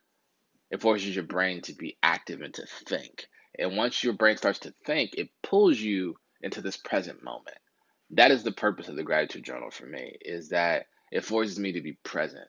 It 0.71 0.81
forces 0.81 1.14
your 1.14 1.25
brain 1.25 1.61
to 1.62 1.75
be 1.75 1.99
active 2.02 2.41
and 2.41 2.55
to 2.55 2.67
think. 2.87 3.26
And 3.59 3.76
once 3.76 4.02
your 4.02 4.14
brain 4.14 4.38
starts 4.38 4.61
to 4.61 4.75
think, 4.87 5.11
it 5.14 5.29
pulls 5.43 5.79
you 5.79 6.17
into 6.41 6.62
this 6.62 6.79
present 6.79 7.23
moment. 7.23 7.59
That 8.12 8.31
is 8.31 8.43
the 8.43 8.52
purpose 8.52 8.88
of 8.88 8.97
the 8.97 9.05
gratitude 9.05 9.45
journal 9.45 9.71
for 9.71 9.87
me, 9.87 10.17
is 10.23 10.49
that 10.49 10.87
it 11.12 11.26
forces 11.26 11.59
me 11.59 11.73
to 11.73 11.83
be 11.83 11.99
present. 12.05 12.49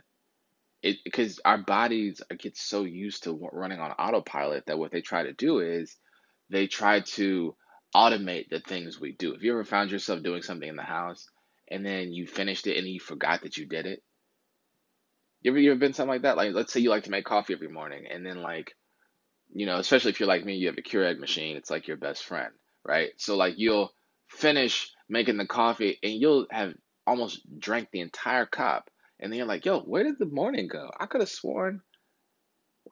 It 0.84 0.98
because 1.04 1.40
our 1.46 1.58
bodies 1.58 2.22
uh, 2.30 2.36
get 2.38 2.58
so 2.58 2.84
used 2.84 3.24
to 3.24 3.50
running 3.54 3.80
on 3.80 3.92
autopilot 3.92 4.66
that 4.68 4.78
what 4.78 4.92
they 4.92 5.02
try 5.02 5.24
to 5.24 5.34
do 5.34 5.60
is 5.60 5.96
they 6.50 6.68
try 6.68 7.00
to 7.00 7.56
automate 7.96 8.50
the 8.50 8.60
things 8.60 9.00
we 9.00 9.14
do. 9.14 9.32
Have 9.34 9.44
you 9.44 9.54
ever 9.54 9.64
found 9.64 9.92
yourself 9.92 10.22
doing 10.24 10.42
something 10.42 10.68
in 10.68 10.76
the 10.76 10.84
house 10.84 11.28
and 11.70 11.86
then 11.86 12.12
you 12.12 12.28
finished 12.28 12.68
it 12.68 12.78
and 12.78 12.88
you 12.88 13.00
forgot 13.00 13.44
that 13.44 13.58
you 13.58 13.66
did 13.66 13.86
it? 13.86 14.04
You 15.42 15.52
ever, 15.52 15.60
you 15.60 15.72
ever 15.72 15.80
been 15.80 15.94
something 15.94 16.10
like 16.10 16.22
that? 16.24 16.38
Like, 16.38 16.54
let's 16.54 16.74
say 16.74 16.80
you 16.80 16.90
like 16.90 17.04
to 17.04 17.12
make 17.12 17.26
coffee 17.26 17.54
every 17.54 17.68
morning 17.68 18.06
and 18.12 18.26
then, 18.26 18.42
like, 18.42 18.76
you 19.54 19.66
know, 19.66 19.78
especially 19.78 20.12
if 20.12 20.20
you're 20.20 20.28
like 20.28 20.46
me, 20.46 20.56
you 20.56 20.68
have 20.68 20.78
a 20.78 20.82
Keurig 20.82 21.20
machine, 21.20 21.58
it's 21.58 21.70
like 21.70 21.88
your 21.88 21.98
best 21.98 22.24
friend, 22.24 22.52
right? 22.86 23.10
So, 23.18 23.36
like, 23.36 23.56
you'll 23.58 23.92
finish 24.30 24.92
making 25.10 25.38
the 25.38 25.46
coffee 25.46 26.00
and 26.02 26.14
you'll 26.14 26.48
have 26.50 26.74
almost 27.06 27.42
drank 27.60 27.90
the 27.92 28.00
entire 28.00 28.46
cup. 28.46 28.90
And 29.24 29.32
then 29.32 29.40
you're 29.40 29.48
like, 29.48 29.66
yo, 29.66 29.80
where 29.80 30.04
did 30.04 30.20
the 30.20 30.28
morning 30.28 30.68
go? 30.68 30.92
I 31.00 31.08
could 31.08 31.22
have 31.22 31.30
sworn 31.30 31.82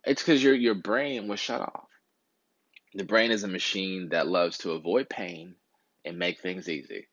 it's 0.04 0.22
because 0.22 0.44
your 0.44 0.54
your 0.54 0.76
brain 0.76 1.28
was 1.28 1.40
shut 1.40 1.62
off. 1.62 1.88
The 2.94 3.04
brain 3.04 3.32
is 3.32 3.44
a 3.44 3.48
machine 3.48 4.10
that 4.10 4.28
loves 4.28 4.60
to 4.60 4.72
avoid 4.72 5.10
pain 5.10 5.56
and 6.04 6.18
make 6.18 6.40
things 6.40 6.68
easy. 6.68 7.08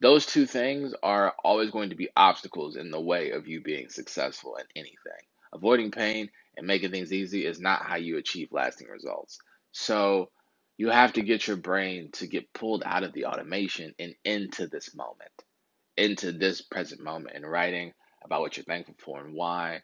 Those 0.00 0.24
two 0.24 0.46
things 0.46 0.94
are 1.02 1.34
always 1.44 1.70
going 1.70 1.90
to 1.90 1.96
be 1.96 2.08
obstacles 2.16 2.76
in 2.76 2.90
the 2.90 3.00
way 3.00 3.30
of 3.32 3.48
you 3.48 3.60
being 3.62 3.88
successful 3.90 4.56
in 4.56 4.64
anything. 4.76 5.26
Avoiding 5.52 5.90
pain 5.90 6.30
and 6.56 6.66
making 6.66 6.90
things 6.90 7.12
easy 7.12 7.44
is 7.44 7.60
not 7.60 7.82
how 7.84 7.96
you 7.96 8.16
achieve 8.16 8.48
lasting 8.52 8.88
results. 8.88 9.38
So, 9.72 10.30
you 10.78 10.88
have 10.88 11.12
to 11.14 11.22
get 11.22 11.46
your 11.46 11.58
brain 11.58 12.10
to 12.12 12.26
get 12.26 12.52
pulled 12.54 12.82
out 12.86 13.02
of 13.02 13.12
the 13.12 13.26
automation 13.26 13.94
and 13.98 14.14
into 14.24 14.66
this 14.68 14.94
moment, 14.94 15.32
into 15.98 16.32
this 16.32 16.62
present 16.62 17.02
moment. 17.02 17.36
And 17.36 17.50
writing 17.50 17.92
about 18.24 18.40
what 18.40 18.56
you're 18.56 18.64
thankful 18.64 18.94
for 18.98 19.24
and 19.24 19.34
why 19.34 19.82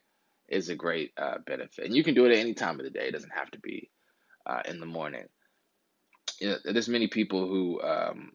is 0.48 0.68
a 0.68 0.76
great 0.76 1.12
uh, 1.16 1.38
benefit. 1.46 1.86
And 1.86 1.94
you 1.94 2.04
can 2.04 2.14
do 2.14 2.26
it 2.26 2.32
at 2.32 2.38
any 2.38 2.54
time 2.54 2.78
of 2.78 2.84
the 2.84 2.90
day, 2.90 3.08
it 3.08 3.12
doesn't 3.12 3.34
have 3.34 3.50
to 3.52 3.58
be 3.60 3.90
uh, 4.46 4.62
in 4.68 4.80
the 4.80 4.86
morning. 4.86 5.24
You 6.40 6.50
know, 6.50 6.56
there's 6.64 6.88
many 6.88 7.08
people 7.08 7.48
who 7.48 7.80
um, 7.82 8.32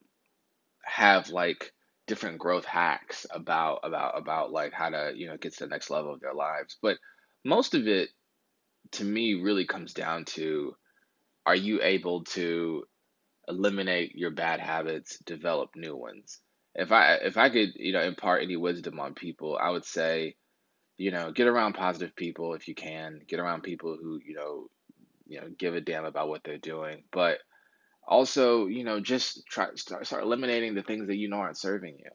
have 0.84 1.30
like 1.30 1.72
different 2.08 2.40
growth 2.40 2.66
hacks 2.66 3.26
about 3.32 3.80
about 3.84 4.18
about 4.18 4.52
like 4.52 4.74
how 4.74 4.90
to 4.90 5.14
you 5.16 5.28
know 5.28 5.38
get 5.38 5.54
to 5.54 5.64
the 5.64 5.70
next 5.70 5.90
level 5.90 6.14
of 6.14 6.20
their 6.20 6.34
lives 6.34 6.78
but 6.82 6.98
most 7.46 7.74
of 7.74 7.88
it 7.88 8.10
to 8.92 9.04
me 9.06 9.36
really 9.36 9.66
comes 9.66 9.94
down 9.94 10.26
to 10.26 10.76
are 11.46 11.56
you 11.56 11.82
able 11.82 12.24
to 12.24 12.84
eliminate 13.48 14.16
your 14.16 14.32
bad 14.32 14.60
habits 14.60 15.20
develop 15.26 15.70
new 15.76 15.96
ones 15.96 16.40
if 16.76 16.92
i 16.92 17.16
if 17.16 17.38
i 17.38 17.50
could 17.50 17.74
you 17.76 17.94
know 17.94 18.02
impart 18.02 18.44
any 18.44 18.56
wisdom 18.56 19.00
on 19.00 19.14
people 19.14 19.58
i 19.62 19.70
would 19.70 19.86
say 19.86 20.36
you 21.02 21.10
know 21.10 21.32
get 21.32 21.48
around 21.48 21.74
positive 21.74 22.16
people 22.16 22.54
if 22.54 22.68
you 22.68 22.76
can. 22.76 23.22
Get 23.28 23.40
around 23.40 23.64
people 23.64 23.98
who 24.00 24.20
you 24.24 24.36
know 24.36 24.68
you 25.28 25.42
know 25.42 25.48
give 25.58 25.74
a 25.74 25.82
damn 25.82 26.06
about 26.06 26.30
what 26.30 26.44
they're 26.44 26.60
doing. 26.60 27.04
But 27.12 27.40
also 28.08 28.68
you 28.68 28.84
know 28.84 29.00
just 29.00 29.46
try 29.48 29.68
start, 29.76 30.06
start 30.06 30.24
eliminating 30.24 30.76
the 30.76 30.84
things 30.84 31.08
that 31.08 31.16
you 31.16 31.28
know 31.28 31.38
aren't 31.38 31.58
serving 31.58 31.98
you. 31.98 32.12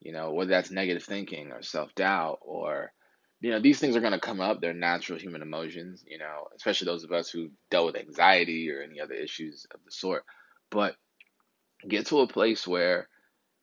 You 0.00 0.12
know 0.12 0.32
whether 0.32 0.50
that's 0.50 0.72
negative 0.72 1.04
thinking 1.04 1.52
or 1.52 1.62
self-doubt 1.62 2.40
or 2.42 2.92
you 3.40 3.52
know 3.52 3.60
these 3.60 3.78
things 3.78 3.94
are 3.94 4.00
going 4.00 4.12
to 4.12 4.18
come 4.18 4.40
up. 4.40 4.60
They're 4.60 4.74
natural 4.74 5.20
human 5.20 5.42
emotions 5.42 6.02
you 6.04 6.18
know 6.18 6.48
especially 6.56 6.86
those 6.86 7.04
of 7.04 7.12
us 7.12 7.30
who 7.30 7.50
dealt 7.70 7.86
with 7.86 7.96
anxiety 7.96 8.68
or 8.72 8.82
any 8.82 9.00
other 9.00 9.14
issues 9.14 9.68
of 9.72 9.78
the 9.84 9.92
sort. 9.92 10.24
But 10.70 10.96
get 11.86 12.06
to 12.06 12.20
a 12.22 12.26
place 12.26 12.66
where 12.66 13.08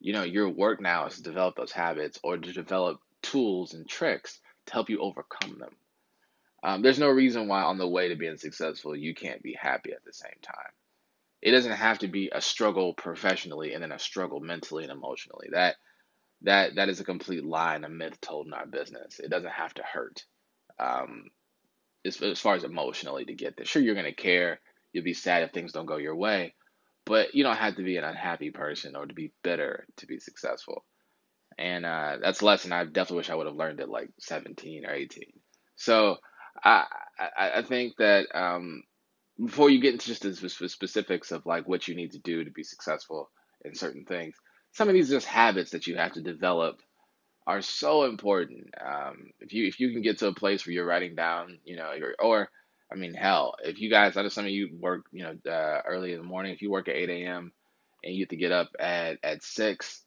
you 0.03 0.13
know 0.13 0.23
your 0.23 0.49
work 0.49 0.81
now 0.81 1.07
is 1.07 1.17
to 1.17 1.23
develop 1.23 1.55
those 1.55 1.71
habits 1.71 2.19
or 2.23 2.37
to 2.37 2.53
develop 2.53 2.99
tools 3.23 3.73
and 3.73 3.89
tricks 3.89 4.39
to 4.67 4.73
help 4.73 4.91
you 4.91 4.99
overcome 4.99 5.57
them 5.59 5.75
um, 6.63 6.81
there's 6.83 6.99
no 6.99 7.09
reason 7.09 7.47
why 7.47 7.63
on 7.63 7.79
the 7.79 7.89
way 7.89 8.09
to 8.09 8.15
being 8.15 8.37
successful 8.37 8.95
you 8.95 9.15
can't 9.15 9.43
be 9.43 9.57
happy 9.59 9.91
at 9.93 10.05
the 10.05 10.13
same 10.13 10.37
time 10.43 10.71
it 11.41 11.51
doesn't 11.51 11.73
have 11.73 11.99
to 11.99 12.07
be 12.07 12.31
a 12.33 12.41
struggle 12.41 12.93
professionally 12.93 13.73
and 13.73 13.83
then 13.83 13.91
a 13.91 13.99
struggle 13.99 14.41
mentally 14.41 14.83
and 14.83 14.91
emotionally 14.91 15.49
that 15.51 15.75
that 16.43 16.75
that 16.75 16.89
is 16.89 17.01
a 17.01 17.05
complete 17.05 17.43
lie 17.43 17.75
and 17.75 17.85
a 17.85 17.89
myth 17.89 18.19
told 18.21 18.47
in 18.47 18.53
our 18.53 18.67
business. 18.67 19.19
It 19.19 19.29
doesn't 19.29 19.51
have 19.51 19.73
to 19.75 19.83
hurt. 19.83 20.23
Um, 20.79 21.31
as, 22.05 22.21
as 22.21 22.39
far 22.39 22.55
as 22.55 22.65
emotionally 22.65 23.25
to 23.25 23.33
get 23.33 23.55
there, 23.55 23.65
sure 23.65 23.81
you're 23.81 23.95
gonna 23.95 24.13
care. 24.13 24.59
You'll 24.93 25.05
be 25.05 25.13
sad 25.13 25.43
if 25.43 25.51
things 25.51 25.71
don't 25.71 25.87
go 25.87 25.97
your 25.97 26.15
way, 26.15 26.53
but 27.05 27.35
you 27.35 27.43
don't 27.43 27.57
have 27.57 27.75
to 27.75 27.83
be 27.83 27.97
an 27.97 28.03
unhappy 28.03 28.51
person 28.51 28.95
or 28.95 29.05
to 29.05 29.13
be 29.13 29.33
bitter 29.43 29.85
to 29.97 30.07
be 30.07 30.19
successful. 30.19 30.85
And 31.57 31.85
uh, 31.85 32.17
that's 32.21 32.41
a 32.41 32.45
lesson 32.45 32.71
I 32.71 32.83
definitely 32.85 33.17
wish 33.17 33.29
I 33.29 33.35
would 33.35 33.47
have 33.47 33.55
learned 33.55 33.79
at 33.81 33.89
like 33.89 34.09
17 34.19 34.85
or 34.85 34.93
18. 34.93 35.23
So 35.75 36.17
I 36.63 36.85
I, 37.19 37.51
I 37.57 37.61
think 37.63 37.97
that 37.97 38.27
um, 38.33 38.83
before 39.37 39.69
you 39.69 39.81
get 39.81 39.93
into 39.93 40.07
just 40.07 40.23
the 40.23 40.69
specifics 40.69 41.31
of 41.31 41.45
like 41.45 41.67
what 41.67 41.87
you 41.87 41.95
need 41.95 42.11
to 42.13 42.19
do 42.19 42.43
to 42.43 42.51
be 42.51 42.63
successful 42.63 43.29
in 43.65 43.75
certain 43.75 44.05
things, 44.05 44.35
some 44.71 44.87
of 44.87 44.93
these 44.93 45.09
just 45.09 45.27
habits 45.27 45.71
that 45.71 45.87
you 45.87 45.95
have 45.97 46.13
to 46.13 46.21
develop 46.21 46.77
are 47.45 47.61
so 47.61 48.05
important. 48.05 48.73
Um, 48.83 49.31
if 49.39 49.53
you 49.53 49.67
if 49.67 49.79
you 49.79 49.91
can 49.91 50.01
get 50.01 50.19
to 50.19 50.27
a 50.27 50.33
place 50.33 50.65
where 50.65 50.73
you're 50.73 50.85
writing 50.85 51.15
down, 51.15 51.59
you 51.65 51.75
know, 51.75 51.93
your, 51.93 52.15
or 52.19 52.49
I 52.91 52.95
mean, 52.95 53.13
hell, 53.13 53.55
if 53.63 53.79
you 53.79 53.89
guys, 53.89 54.17
I 54.17 54.21
know 54.21 54.29
some 54.29 54.45
of 54.45 54.51
you 54.51 54.69
work, 54.79 55.05
you 55.11 55.23
know, 55.23 55.51
uh, 55.51 55.81
early 55.85 56.13
in 56.13 56.19
the 56.19 56.25
morning. 56.25 56.53
If 56.53 56.61
you 56.61 56.69
work 56.69 56.87
at 56.87 56.95
8 56.95 57.09
a.m. 57.09 57.51
and 58.03 58.13
you 58.13 58.23
have 58.23 58.29
to 58.29 58.35
get 58.37 58.51
up 58.51 58.69
at 58.79 59.17
at 59.23 59.43
six, 59.43 60.03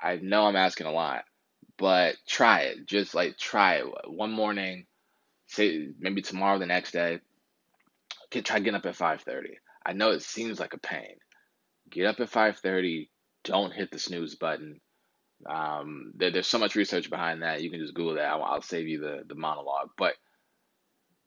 I 0.00 0.16
know 0.16 0.44
I'm 0.44 0.56
asking 0.56 0.86
a 0.86 0.92
lot, 0.92 1.24
but 1.78 2.16
try 2.26 2.62
it. 2.62 2.86
Just 2.86 3.14
like 3.14 3.38
try 3.38 3.76
it 3.76 3.86
one 4.06 4.32
morning. 4.32 4.86
Say 5.46 5.88
maybe 5.98 6.22
tomorrow, 6.22 6.58
the 6.58 6.66
next 6.66 6.92
day. 6.92 7.20
Okay, 8.26 8.40
try 8.40 8.58
getting 8.58 8.74
up 8.74 8.86
at 8.86 8.96
5:30. 8.96 9.58
I 9.86 9.92
know 9.92 10.10
it 10.10 10.22
seems 10.22 10.58
like 10.58 10.74
a 10.74 10.78
pain. 10.78 11.16
Get 11.90 12.06
up 12.06 12.20
at 12.20 12.30
5:30 12.30 13.08
don't 13.44 13.72
hit 13.72 13.90
the 13.90 13.98
snooze 13.98 14.34
button. 14.34 14.80
Um, 15.46 16.12
there, 16.16 16.30
there's 16.30 16.46
so 16.46 16.58
much 16.58 16.74
research 16.74 17.10
behind 17.10 17.42
that. 17.42 17.62
You 17.62 17.70
can 17.70 17.80
just 17.80 17.94
Google 17.94 18.14
that. 18.14 18.26
I'll, 18.26 18.42
I'll 18.42 18.62
save 18.62 18.88
you 18.88 19.00
the, 19.00 19.22
the 19.28 19.34
monologue. 19.34 19.90
But 19.96 20.14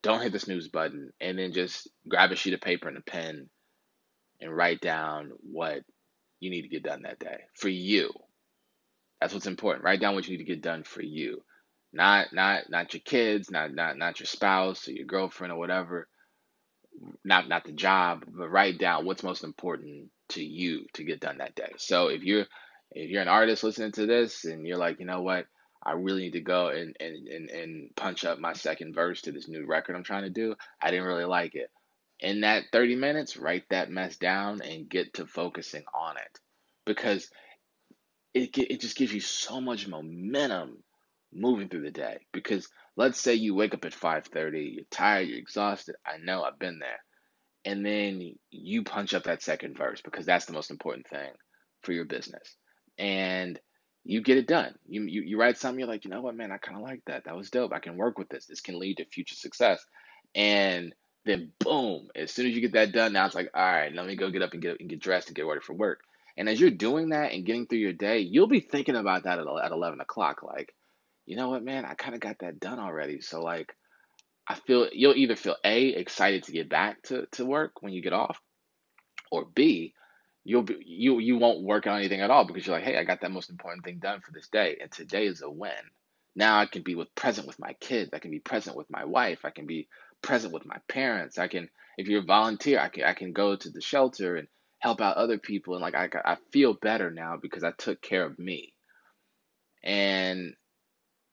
don't 0.04 0.22
hit 0.22 0.32
the 0.32 0.40
snooze 0.40 0.68
button 0.68 1.12
and 1.20 1.38
then 1.38 1.54
just 1.54 1.90
grab 2.08 2.32
a 2.32 2.36
sheet 2.36 2.54
of 2.54 2.62
paper 2.62 2.88
and 2.88 2.98
a 2.98 3.02
pen 3.02 3.50
and 4.40 4.56
write 4.56 4.82
down 4.82 5.32
what 5.42 5.82
you 6.40 6.50
need 6.50 6.64
to 6.64 6.70
get 6.70 6.84
done 6.84 7.04
that 7.04 7.20
day 7.20 7.38
for 7.56 7.70
you. 7.70 8.12
That's 9.20 9.34
what's 9.34 9.48
important. 9.48 9.84
Write 9.84 10.00
down 10.00 10.14
what 10.16 10.28
you 10.28 10.38
need 10.38 10.44
to 10.46 10.54
get 10.54 10.62
done 10.62 10.84
for 10.84 11.02
you. 11.02 11.44
Not 11.94 12.34
not 12.34 12.70
not 12.70 12.94
your 12.94 13.02
kids, 13.02 13.50
not 13.50 13.74
not 13.74 13.98
not 13.98 14.20
your 14.20 14.28
spouse 14.28 14.88
or 14.88 14.92
your 14.92 15.06
girlfriend 15.06 15.52
or 15.52 15.58
whatever. 15.58 16.08
Not 17.24 17.48
not 17.48 17.64
the 17.64 17.72
job, 17.72 18.26
but 18.28 18.50
write 18.50 18.78
down 18.78 19.06
what's 19.06 19.24
most 19.24 19.44
important 19.44 20.10
to 20.30 20.44
you 20.44 20.86
to 20.94 21.04
get 21.04 21.20
done 21.20 21.40
that 21.40 21.56
day. 21.56 21.74
So 21.78 22.08
if 22.10 22.24
you're 22.24 22.46
if 22.92 23.10
you're 23.10 23.22
an 23.22 23.28
artist 23.28 23.64
listening 23.64 23.94
to 23.94 24.06
this 24.06 24.46
and 24.46 24.66
you're 24.68 24.78
like, 24.78 25.00
you 25.00 25.06
know 25.06 25.22
what, 25.22 25.46
I 25.88 25.94
really 25.94 26.24
need 26.24 26.34
to 26.34 26.42
go 26.42 26.68
and 26.68 26.96
and, 27.00 27.28
and, 27.28 27.50
and 27.50 27.96
punch 27.96 28.26
up 28.26 28.40
my 28.40 28.54
second 28.54 28.94
verse 28.94 29.22
to 29.22 29.32
this 29.32 29.48
new 29.48 29.66
record 29.66 29.96
I'm 29.96 30.04
trying 30.04 30.24
to 30.24 30.30
do. 30.30 30.56
I 30.82 30.92
didn't 30.92 31.06
really 31.06 31.26
like 31.26 31.56
it. 31.56 31.72
In 32.20 32.42
that 32.42 32.66
30 32.72 32.96
minutes, 32.96 33.38
write 33.38 33.64
that 33.70 33.90
mess 33.92 34.18
down 34.18 34.62
and 34.62 34.90
get 34.90 35.14
to 35.16 35.28
focusing 35.28 35.84
on 35.94 36.18
it. 36.18 36.40
Because 36.86 37.30
it 38.34 38.58
it 38.58 38.82
just 38.82 38.98
gives 38.98 39.14
you 39.14 39.22
so 39.22 39.62
much 39.62 39.88
momentum 39.88 40.84
moving 41.34 41.70
through 41.70 41.84
the 41.84 41.92
day. 41.92 42.18
Because 42.34 42.68
let's 42.98 43.20
say 43.20 43.36
you 43.36 43.56
wake 43.56 43.74
up 43.74 43.86
at 43.86 43.94
5:30, 43.94 44.76
you're 44.76 44.86
tired, 44.92 45.30
you're 45.30 45.40
exhausted. 45.40 45.96
I 46.06 46.18
know 46.18 46.44
I've 46.44 46.60
been 46.60 46.80
there 46.80 47.00
and 47.68 47.86
then 47.86 48.36
you 48.50 48.84
punch 48.84 49.14
up 49.14 49.24
that 49.24 49.44
second 49.44 49.78
verse 49.78 50.02
because 50.02 50.26
that's 50.26 50.46
the 50.46 50.54
most 50.54 50.72
important 50.72 51.06
thing 51.10 51.32
for 51.82 51.92
your 51.92 52.06
business. 52.06 52.56
And 52.98 53.60
you 54.08 54.22
get 54.22 54.38
it 54.38 54.48
done. 54.48 54.74
You, 54.88 55.04
you, 55.04 55.22
you 55.22 55.38
write 55.40 55.58
something, 55.58 55.80
you're 55.80 55.88
like, 55.88 56.06
you 56.06 56.12
know 56.12 56.22
what, 56.22 56.36
man, 56.36 56.54
I 56.54 56.58
kind 56.58 56.78
of 56.78 56.84
like 56.84 57.02
that. 57.08 57.26
That 57.26 57.36
was 57.36 57.50
dope. 57.50 57.74
I 57.74 57.80
can 57.80 57.98
work 57.98 58.18
with 58.18 58.30
this. 58.30 58.46
This 58.46 58.62
can 58.62 58.80
lead 58.80 58.98
to 58.98 59.06
future 59.06 59.36
success. 59.36 59.86
And 60.34 60.96
then 61.26 61.52
boom, 61.60 62.08
as 62.16 62.32
soon 62.32 62.48
as 62.48 62.56
you 62.56 62.62
get 62.62 62.72
that 62.72 62.94
done, 62.94 63.12
now 63.12 63.26
it's 63.26 63.36
like, 63.36 63.50
all 63.54 63.62
right, 63.62 63.94
let 63.94 64.06
me 64.06 64.16
go 64.16 64.32
get 64.32 64.42
up 64.42 64.54
and 64.54 64.62
get 64.62 64.80
and 64.80 64.90
get 64.90 65.02
dressed 65.02 65.28
and 65.28 65.36
get 65.36 65.46
ready 65.46 65.60
for 65.60 65.74
work. 65.74 66.00
And 66.38 66.48
as 66.48 66.60
you're 66.60 66.72
doing 66.72 67.10
that 67.10 67.34
and 67.34 67.46
getting 67.46 67.68
through 67.68 67.80
your 67.80 67.92
day, 67.92 68.20
you'll 68.20 68.48
be 68.48 68.62
thinking 68.62 68.96
about 68.96 69.24
that 69.24 69.40
at, 69.40 69.46
at 69.46 69.72
11 69.72 70.00
o'clock. 70.00 70.42
Like, 70.42 70.74
you 71.26 71.36
know 71.36 71.50
what, 71.50 71.64
man, 71.64 71.84
I 71.84 71.94
kind 71.96 72.16
of 72.16 72.22
got 72.22 72.40
that 72.40 72.62
done 72.62 72.80
already. 72.80 73.20
So 73.20 73.42
like, 73.42 73.76
I 74.48 74.56
feel 74.56 74.88
you'll 74.94 75.18
either 75.18 75.36
feel 75.36 75.58
A, 75.66 75.88
excited 75.88 76.44
to 76.44 76.54
get 76.54 76.70
back 76.70 77.02
to, 77.04 77.26
to 77.34 77.46
work 77.46 77.82
when 77.82 77.92
you 77.92 78.02
get 78.02 78.14
off, 78.14 78.40
or 79.32 79.44
B, 79.54 79.94
you'll 80.48 80.64
be 80.64 80.78
you 80.86 81.20
you 81.20 81.38
won't 81.38 81.62
work 81.62 81.88
on 81.88 81.98
anything 81.98 82.22
at 82.22 82.32
all 82.32 82.46
because 82.46 82.66
you're 82.66 82.76
like, 82.78 82.86
hey, 82.86 82.98
I 82.98 83.04
got 83.04 83.20
that 83.20 83.32
most 83.32 83.50
important 83.50 83.84
thing 83.84 84.00
done 84.00 84.22
for 84.22 84.32
this 84.32 84.48
day, 84.48 84.78
and 84.82 84.90
today 84.90 85.26
is 85.26 85.42
a 85.42 85.50
win. 85.50 85.74
Now 86.38 86.60
I 86.60 86.68
can 86.68 86.84
be 86.84 86.96
with 86.96 87.14
present 87.16 87.48
with 87.48 87.60
my 87.60 87.74
kids. 87.82 88.12
I 88.14 88.20
can 88.20 88.32
be 88.32 88.40
present 88.40 88.78
with 88.78 88.90
my 88.90 89.04
wife. 89.04 89.40
I 89.44 89.50
can 89.50 89.66
be 89.66 89.90
present 90.22 90.54
with 90.54 90.66
my 90.66 90.78
parents. 90.88 91.38
I 91.38 91.50
can, 91.50 91.68
if 91.98 92.08
you're 92.08 92.22
a 92.22 92.26
volunteer, 92.26 92.80
I 92.80 92.88
can 92.88 93.04
I 93.04 93.14
can 93.14 93.34
go 93.34 93.58
to 93.58 93.70
the 93.70 93.82
shelter 93.82 94.38
and 94.38 94.48
help 94.80 95.02
out 95.02 95.18
other 95.18 95.38
people, 95.38 95.74
and 95.74 95.82
like 95.82 95.96
I 95.96 96.08
I 96.24 96.38
feel 96.54 96.74
better 96.74 97.12
now 97.12 97.36
because 97.42 97.66
I 97.66 97.72
took 97.72 98.02
care 98.02 98.26
of 98.26 98.40
me. 98.40 98.74
And 99.84 100.54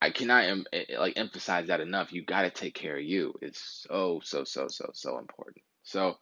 I 0.03 0.11
cannot 0.11 0.45
em- 0.45 0.67
eh, 0.73 0.87
eh, 0.89 0.99
like 0.99 1.17
emphasize 1.17 1.69
that 1.69 1.81
enough. 1.81 2.13
You 2.13 2.25
got 2.25 2.43
to 2.43 2.51
take 2.51 2.75
care 2.75 2.97
of 2.97 3.05
you. 3.05 3.35
It's 3.41 3.87
so 3.89 4.21
so 4.25 4.43
so 4.43 4.67
so 4.69 4.91
so 4.93 5.19
important. 5.19 5.63
So, 5.85 6.17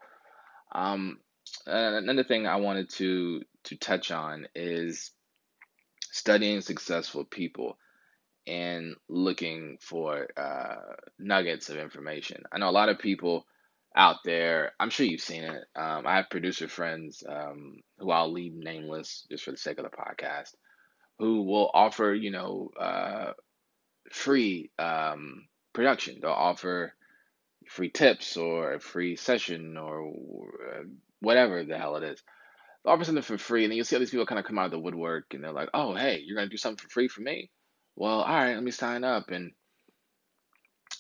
um, 0.74 1.18
another 1.66 2.24
thing 2.24 2.46
I 2.46 2.56
wanted 2.56 2.90
to 2.90 3.42
to 3.64 3.76
touch 3.76 4.10
on 4.10 4.46
is 4.54 5.12
studying 6.10 6.60
successful 6.60 7.24
people 7.24 7.78
and 8.46 8.96
looking 9.08 9.78
for 9.80 10.26
uh, 10.36 10.96
nuggets 11.18 11.70
of 11.70 11.76
information. 11.76 12.42
I 12.52 12.58
know 12.58 12.68
a 12.68 12.70
lot 12.70 12.88
of 12.88 12.98
people 12.98 13.46
out 13.94 14.16
there. 14.24 14.72
I'm 14.80 14.90
sure 14.90 15.06
you've 15.06 15.20
seen 15.20 15.44
it. 15.44 15.62
Um, 15.76 16.06
I 16.06 16.16
have 16.16 16.30
producer 16.30 16.66
friends 16.66 17.22
um, 17.28 17.82
who 17.98 18.10
I'll 18.10 18.32
leave 18.32 18.54
nameless 18.54 19.26
just 19.30 19.44
for 19.44 19.52
the 19.52 19.56
sake 19.56 19.78
of 19.78 19.84
the 19.84 19.96
podcast, 19.96 20.54
who 21.18 21.42
will 21.42 21.70
offer 21.72 22.12
you 22.12 22.30
know. 22.30 22.70
Uh, 22.78 23.32
free 24.10 24.70
um, 24.78 25.46
production. 25.72 26.18
They'll 26.20 26.30
offer 26.30 26.94
free 27.68 27.90
tips 27.90 28.36
or 28.36 28.74
a 28.74 28.80
free 28.80 29.16
session 29.16 29.76
or 29.76 30.08
uh, 30.10 30.82
whatever 31.22 31.64
the 31.64 31.78
hell 31.78 31.96
it 31.96 32.02
is. 32.02 32.22
Offer 32.84 33.04
something 33.04 33.22
for 33.22 33.38
free, 33.38 33.64
and 33.64 33.70
then 33.70 33.76
you'll 33.76 33.84
see 33.84 33.96
all 33.96 34.00
these 34.00 34.10
people 34.10 34.26
kind 34.26 34.40
of 34.40 34.44
come 34.44 34.58
out 34.58 34.66
of 34.66 34.72
the 34.72 34.78
woodwork, 34.78 35.32
and 35.32 35.42
they're 35.42 35.52
like, 35.52 35.70
"Oh, 35.72 35.94
hey, 35.94 36.20
you're 36.24 36.36
gonna 36.36 36.50
do 36.50 36.56
something 36.56 36.82
for 36.82 36.90
free 36.90 37.08
for 37.08 37.20
me? 37.20 37.50
Well, 37.94 38.22
all 38.22 38.34
right, 38.34 38.54
let 38.54 38.62
me 38.62 38.72
sign 38.72 39.04
up." 39.04 39.30
And 39.30 39.52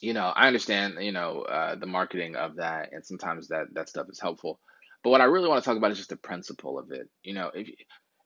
you 0.00 0.14
know, 0.14 0.26
I 0.26 0.46
understand, 0.46 0.96
you 1.00 1.12
know, 1.12 1.42
uh, 1.42 1.74
the 1.76 1.86
marketing 1.86 2.36
of 2.36 2.56
that, 2.56 2.90
and 2.92 3.04
sometimes 3.04 3.48
that 3.48 3.66
that 3.74 3.88
stuff 3.88 4.06
is 4.10 4.20
helpful. 4.20 4.60
But 5.02 5.10
what 5.10 5.20
I 5.20 5.24
really 5.24 5.48
want 5.48 5.62
to 5.62 5.68
talk 5.68 5.76
about 5.76 5.90
is 5.90 5.98
just 5.98 6.10
the 6.10 6.16
principle 6.16 6.78
of 6.78 6.92
it. 6.92 7.08
You 7.24 7.34
know, 7.34 7.50
if 7.54 7.68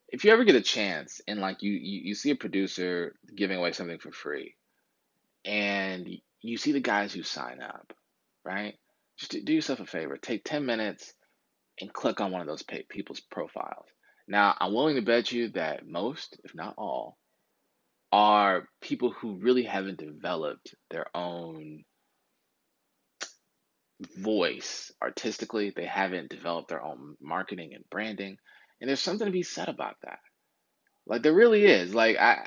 if 0.08 0.24
you 0.24 0.32
ever 0.32 0.44
get 0.44 0.54
a 0.56 0.62
chance 0.62 1.20
and 1.26 1.40
like 1.40 1.62
you, 1.62 1.72
you 1.72 2.00
you 2.08 2.14
see 2.14 2.30
a 2.30 2.36
producer 2.36 3.14
giving 3.34 3.58
away 3.58 3.72
something 3.72 3.98
for 3.98 4.12
free, 4.12 4.54
and 5.44 6.08
you 6.42 6.58
see 6.58 6.72
the 6.72 6.80
guys 6.80 7.12
who 7.12 7.22
sign 7.22 7.60
up, 7.62 7.92
right? 8.44 8.74
Just 9.18 9.44
do 9.44 9.52
yourself 9.52 9.80
a 9.80 9.86
favor. 9.86 10.18
Take 10.18 10.44
10 10.44 10.66
minutes 10.66 11.14
and 11.80 11.92
click 11.92 12.20
on 12.20 12.32
one 12.32 12.40
of 12.40 12.46
those 12.46 12.64
people's 12.88 13.20
profiles. 13.20 13.86
Now, 14.28 14.56
I'm 14.58 14.72
willing 14.72 14.96
to 14.96 15.02
bet 15.02 15.30
you 15.30 15.50
that 15.50 15.86
most, 15.86 16.40
if 16.44 16.54
not 16.54 16.74
all, 16.76 17.16
are 18.12 18.68
people 18.80 19.10
who 19.10 19.36
really 19.36 19.64
haven't 19.64 19.98
developed 19.98 20.74
their 20.90 21.06
own 21.14 21.84
voice 24.18 24.92
artistically. 25.02 25.72
They 25.74 25.86
haven't 25.86 26.30
developed 26.30 26.68
their 26.68 26.82
own 26.82 27.16
marketing 27.20 27.72
and 27.74 27.84
branding. 27.90 28.38
And 28.80 28.88
there's 28.88 29.00
something 29.00 29.26
to 29.26 29.32
be 29.32 29.42
said 29.42 29.68
about 29.68 29.96
that. 30.02 30.18
Like 31.06 31.22
there 31.22 31.34
really 31.34 31.64
is. 31.64 31.94
Like 31.94 32.16
I 32.16 32.46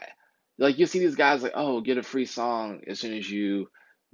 like 0.58 0.78
you 0.78 0.86
see 0.86 1.00
these 1.00 1.16
guys 1.16 1.42
like, 1.42 1.54
oh, 1.56 1.82
get 1.82 1.98
a 1.98 2.04
free 2.04 2.26
song 2.26 2.82
as 2.88 3.00
soon 3.00 3.18
as 3.18 3.30
you 3.30 3.70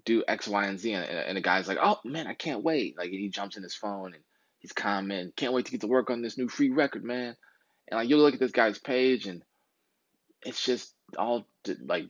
do 0.06 0.24
X, 0.28 0.48
Y, 0.48 0.66
and 0.66 0.80
Z, 0.80 0.94
and, 0.94 1.06
and 1.06 1.38
the 1.38 1.42
guy's 1.42 1.68
like, 1.68 1.80
oh 1.82 2.00
man, 2.06 2.28
I 2.28 2.36
can't 2.36 2.64
wait. 2.64 2.98
Like 2.98 3.10
he 3.10 3.30
jumps 3.30 3.58
in 3.58 3.64
his 3.64 3.76
phone 3.76 4.14
and 4.14 4.24
he's 4.66 4.74
commenting, 4.74 5.32
can't 5.36 5.54
wait 5.54 5.66
to 5.66 5.72
get 5.72 5.82
to 5.82 5.88
work 5.88 6.10
on 6.10 6.24
this 6.24 6.40
new 6.40 6.50
free 6.50 6.72
record, 6.72 7.04
man. 7.04 7.36
And 7.88 8.00
like 8.00 8.10
you 8.10 8.18
look 8.18 8.34
at 8.34 8.40
this 8.40 8.52
guy's 8.52 8.80
page 8.80 9.28
and 9.28 9.44
it's 10.42 10.66
just 10.66 10.92
all 11.20 11.48
like 11.84 12.08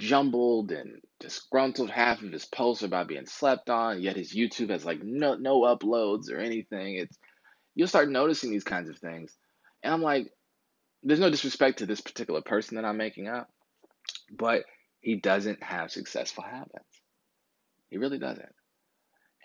jumbled 0.00 0.72
and 0.72 1.00
disgruntled. 1.20 1.90
Half 1.90 2.20
of 2.22 2.32
his 2.32 2.46
posts 2.46 2.82
are 2.82 2.86
about 2.86 3.06
being 3.06 3.26
slept 3.26 3.70
on, 3.70 4.02
yet 4.02 4.16
his 4.16 4.34
YouTube 4.34 4.70
has 4.70 4.84
like 4.84 5.04
no 5.04 5.36
no 5.36 5.60
uploads 5.60 6.32
or 6.32 6.40
anything. 6.40 6.96
It's 6.96 7.16
you'll 7.76 7.86
start 7.86 8.10
noticing 8.10 8.50
these 8.50 8.64
kinds 8.64 8.88
of 8.88 8.98
things. 8.98 9.32
And 9.84 9.94
I'm 9.94 10.02
like, 10.02 10.32
there's 11.04 11.20
no 11.20 11.30
disrespect 11.30 11.78
to 11.78 11.86
this 11.86 12.00
particular 12.00 12.40
person 12.40 12.74
that 12.74 12.84
I'm 12.84 12.96
making 12.96 13.28
up, 13.28 13.48
but 14.36 14.64
he 14.98 15.14
doesn't 15.14 15.62
have 15.62 15.92
successful 15.92 16.42
habits. 16.42 17.00
He 17.88 17.98
really 17.98 18.18
doesn't. 18.18 18.52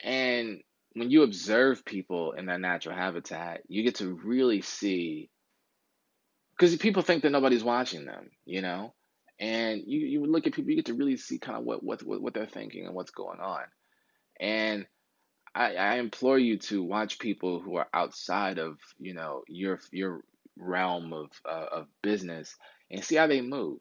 And 0.03 0.61
when 0.93 1.11
you 1.11 1.23
observe 1.23 1.85
people 1.85 2.33
in 2.33 2.45
their 2.45 2.59
natural 2.59 2.95
habitat, 2.95 3.61
you 3.67 3.83
get 3.83 3.95
to 3.95 4.19
really 4.23 4.61
see 4.61 5.29
because 6.57 6.75
people 6.75 7.03
think 7.03 7.23
that 7.23 7.31
nobody's 7.31 7.63
watching 7.63 8.05
them, 8.05 8.31
you 8.45 8.61
know? 8.61 8.93
And 9.39 9.81
you, 9.85 9.99
you 9.99 10.25
look 10.25 10.45
at 10.45 10.53
people, 10.53 10.71
you 10.71 10.75
get 10.75 10.87
to 10.87 10.93
really 10.93 11.15
see 11.15 11.39
kind 11.39 11.57
of 11.57 11.63
what, 11.63 11.81
what, 11.81 12.01
what 12.03 12.33
they're 12.33 12.45
thinking 12.45 12.85
and 12.85 12.93
what's 12.93 13.11
going 13.11 13.39
on. 13.39 13.61
And 14.41 14.85
I, 15.55 15.75
I 15.75 15.95
implore 15.95 16.37
you 16.37 16.57
to 16.59 16.83
watch 16.83 17.19
people 17.19 17.61
who 17.61 17.77
are 17.77 17.87
outside 17.93 18.59
of, 18.59 18.77
you 18.99 19.13
know, 19.13 19.43
your 19.47 19.79
your 19.91 20.21
realm 20.57 21.13
of 21.13 21.31
uh, 21.49 21.65
of 21.71 21.87
business 22.03 22.55
and 22.91 23.03
see 23.03 23.15
how 23.15 23.27
they 23.27 23.41
move. 23.41 23.79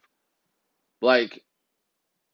Like, 1.02 1.42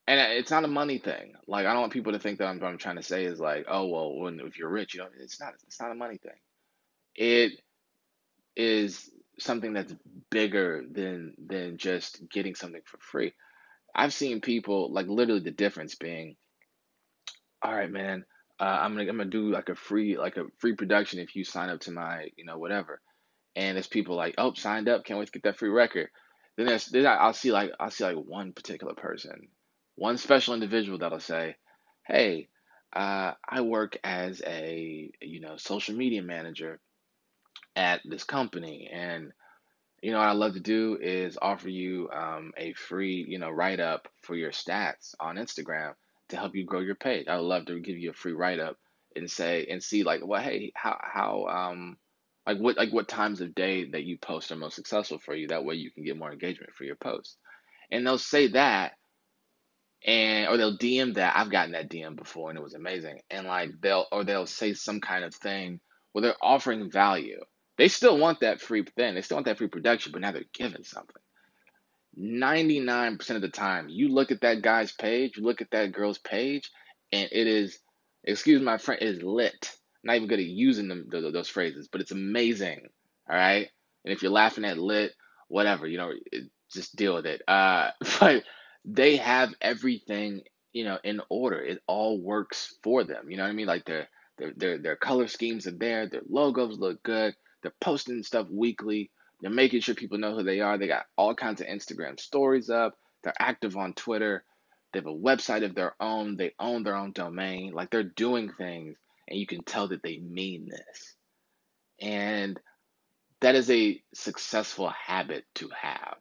and 0.07 0.21
it's 0.33 0.51
not 0.51 0.65
a 0.65 0.69
money 0.69 0.99
thing. 0.99 1.35
Like, 1.47 1.67
I 1.67 1.73
don't 1.73 1.81
want 1.81 1.93
people 1.93 2.13
to 2.13 2.19
think 2.19 2.39
that 2.39 2.47
I'm, 2.47 2.61
what 2.61 2.69
I'm 2.69 2.79
trying 2.79 2.97
to 2.97 3.03
say 3.03 3.25
is 3.25 3.41
like, 3.41 3.67
oh 3.69 3.87
well, 3.87 4.15
when 4.15 4.41
if 4.41 4.59
you're 4.59 4.69
rich, 4.69 4.95
you 4.95 5.01
know, 5.01 5.09
it's 5.19 5.41
not. 5.41 5.55
It's 5.67 5.81
not 5.81 5.93
a 5.93 5.95
money 5.95 6.19
thing. 6.19 6.33
It 7.15 7.53
is 8.57 9.11
something 9.39 9.73
that's 9.73 9.95
bigger 10.31 10.85
than 10.91 11.35
than 11.47 11.79
just 11.79 12.23
getting 12.31 12.55
something 12.55 12.83
for 12.85 12.99
free. 13.01 13.33
I've 13.95 14.13
seen 14.13 14.41
people 14.41 14.93
like 14.93 15.07
literally 15.07 15.41
the 15.41 15.51
difference 15.51 15.95
being, 15.95 16.37
all 17.63 17.75
right, 17.75 17.91
man, 17.91 18.25
uh, 18.61 18.65
I'm 18.65 18.95
gonna 18.95 19.09
I'm 19.09 19.17
gonna 19.17 19.31
do 19.31 19.51
like 19.51 19.69
a 19.69 19.75
free 19.75 20.19
like 20.19 20.37
a 20.37 20.45
free 20.59 20.75
production 20.75 21.19
if 21.19 21.35
you 21.35 21.45
sign 21.45 21.71
up 21.71 21.81
to 21.81 21.93
my 21.93 22.29
you 22.37 22.45
know 22.45 22.59
whatever, 22.59 23.01
and 23.57 23.77
there's 23.77 23.87
people 23.87 24.17
like 24.17 24.35
oh 24.39 24.53
signed 24.55 24.89
up 24.89 25.05
can't 25.05 25.19
wait 25.19 25.27
to 25.27 25.33
get 25.33 25.45
that 25.45 25.59
free 25.59 25.71
record. 25.71 26.09
Then 26.57 26.67
there's 26.67 26.87
then 26.87 27.07
I'll 27.07 27.33
see 27.33 27.53
like 27.53 27.73
I'll 27.81 27.91
see 27.91 28.05
like 28.05 28.17
one 28.17 28.53
particular 28.53 28.95
person, 28.95 29.49
one 29.97 30.17
special 30.19 30.55
individual 30.55 30.99
that'll 30.99 31.21
say, 31.21 31.57
hey, 32.07 32.49
uh, 32.95 33.33
I 33.49 33.61
work 33.63 33.97
as 34.05 34.43
a 34.47 35.11
you 35.21 35.41
know 35.41 35.57
social 35.57 35.97
media 35.97 36.23
manager 36.23 36.81
at 37.77 38.01
this 38.05 38.23
company 38.23 38.89
and 38.93 39.33
you 40.01 40.13
know 40.13 40.19
what 40.19 40.29
I 40.29 40.33
love 40.33 40.55
to 40.55 40.61
do 40.61 40.97
is 41.01 41.39
offer 41.41 41.69
you 41.69 42.09
um, 42.13 42.53
a 42.57 42.73
free 42.75 43.25
you 43.27 43.39
know 43.39 43.51
write 43.51 43.81
up 43.81 44.09
for 44.23 44.37
your 44.37 44.53
stats 44.53 45.15
on 45.19 45.37
Instagram 45.37 45.95
to 46.29 46.37
help 46.37 46.55
you 46.55 46.65
grow 46.65 46.81
your 46.81 46.95
page. 46.95 47.27
I 47.27 47.37
would 47.37 47.47
love 47.47 47.67
to 47.67 47.81
give 47.81 47.99
you 47.99 48.11
a 48.11 48.15
free 48.15 48.33
write 48.33 48.61
up 48.61 48.77
and 49.17 49.31
say 49.31 49.67
and 49.71 49.83
see 49.83 50.03
like 50.05 50.21
well 50.25 50.43
hey 50.43 50.73
how 50.75 50.99
how 51.01 51.47
um 51.47 51.97
like 52.47 52.59
what 52.59 52.77
like 52.77 52.93
what 52.93 53.09
times 53.09 53.41
of 53.41 53.55
day 53.55 53.91
that 53.91 54.05
you 54.05 54.19
post 54.19 54.53
are 54.53 54.57
most 54.57 54.75
successful 54.75 55.19
for 55.19 55.35
you 55.35 55.49
that 55.49 55.65
way 55.65 55.75
you 55.75 55.91
can 55.91 56.05
get 56.05 56.19
more 56.19 56.33
engagement 56.33 56.73
for 56.75 56.85
your 56.85 56.97
post 56.97 57.37
and 57.91 58.07
they'll 58.07 58.19
say 58.19 58.49
that 58.49 58.93
and 60.05 60.49
or 60.49 60.57
they'll 60.57 60.79
DM 60.79 61.15
that 61.15 61.37
I've 61.37 61.51
gotten 61.51 61.73
that 61.73 61.91
DM 61.91 62.17
before 62.17 62.51
and 62.51 62.59
it 62.59 62.63
was 62.63 62.75
amazing 62.75 63.21
and 63.31 63.47
like 63.47 63.71
they'll 63.81 64.07
or 64.13 64.25
they'll 64.25 64.47
say 64.47 64.75
some 64.75 65.01
kind 65.01 65.25
of 65.25 65.35
thing 65.35 65.81
where 66.13 66.23
they're 66.23 66.37
offering 66.43 66.91
value 66.91 67.41
they 67.77 67.89
still 67.89 68.19
want 68.19 68.41
that 68.41 68.61
free 68.61 68.85
thing. 68.97 69.15
They 69.15 69.23
still 69.23 69.37
want 69.37 69.47
that 69.47 69.59
free 69.59 69.69
production, 69.69 70.13
but 70.13 70.21
now 70.21 70.33
they're 70.33 70.45
giving 70.53 70.85
something. 70.85 71.17
99% 72.19 73.31
of 73.31 73.43
the 73.43 73.49
time, 73.49 73.89
you 73.89 74.09
look 74.09 74.31
at 74.31 74.43
that 74.43 74.63
guy's 74.63 74.93
page, 74.93 75.37
you 75.37 75.43
look 75.43 75.61
at 75.61 75.71
that 75.73 75.93
girl's 75.93 76.19
page, 76.19 76.71
and 77.11 77.29
it 77.33 77.47
is, 77.49 77.79
excuse 78.23 78.63
my 78.63 78.79
friend, 78.79 79.03
is 79.03 79.23
lit. 79.23 79.71
I'm 80.05 80.09
not 80.09 80.17
even 80.17 80.29
good 80.29 80.39
at 80.39 80.45
using 80.45 80.87
them 80.87 81.09
those 81.11 81.49
phrases, 81.49 81.89
but 81.91 82.01
it's 82.01 82.13
amazing. 82.13 82.89
All 83.29 83.37
right. 83.37 83.69
And 84.05 84.13
if 84.13 84.23
you're 84.23 84.31
laughing 84.31 84.65
at 84.65 84.79
lit, 84.79 85.13
whatever, 85.49 85.89
you 85.89 85.99
know, 85.99 86.13
it, 86.31 86.45
just 86.73 86.95
deal 86.95 87.15
with 87.15 87.27
it. 87.27 87.43
Uh, 87.49 87.91
but 88.21 88.45
they 88.85 89.17
have 89.17 89.55
everything, 89.61 90.43
you 90.73 90.85
know, 90.85 90.99
in 91.03 91.21
order. 91.29 91.61
It 91.61 91.83
all 91.87 92.21
works 92.21 92.77
for 92.83 93.05
them. 93.05 93.31
You 93.31 93.37
know 93.37 93.45
what 93.45 93.51
I 93.51 93.55
mean? 93.55 93.67
Like 93.67 93.85
their 93.85 94.09
their 94.39 94.53
their, 94.57 94.79
their 94.79 94.97
color 94.97 95.29
schemes 95.29 95.67
are 95.67 95.73
there. 95.73 96.09
Their 96.09 96.23
logos 96.29 96.79
look 96.79 97.03
good. 97.03 97.35
They're 97.63 97.75
posting 97.81 98.23
stuff 98.23 98.47
weekly. 98.51 99.11
They're 99.41 99.51
making 99.51 99.81
sure 99.81 99.95
people 99.95 100.19
know 100.19 100.35
who 100.35 100.43
they 100.43 100.61
are. 100.61 100.79
They 100.79 100.87
got 100.87 101.07
all 101.17 101.35
kinds 101.35 101.61
of 101.61 101.67
Instagram 101.67 102.21
stories 102.21 102.71
up. 102.71 102.99
They're 103.23 103.35
active 103.39 103.77
on 103.77 103.95
Twitter. 103.95 104.45
They 104.93 105.01
have 105.01 105.07
a 105.07 105.13
website 105.13 105.65
of 105.65 105.75
their 105.75 105.95
own. 106.01 106.37
They 106.37 106.55
own 106.59 106.83
their 106.83 106.97
own 106.97 107.13
domain. 107.13 107.73
Like 107.73 107.91
they're 107.91 108.03
doing 108.03 108.53
things, 108.57 108.97
and 109.29 109.39
you 109.39 109.47
can 109.47 109.65
tell 109.65 109.89
that 109.89 110.03
they 110.03 110.19
mean 110.19 110.69
this. 110.69 111.15
And 112.01 112.61
that 113.41 113.55
is 113.55 113.71
a 113.71 114.03
successful 114.15 114.91
habit 114.91 115.45
to 115.57 115.71
have 115.81 116.19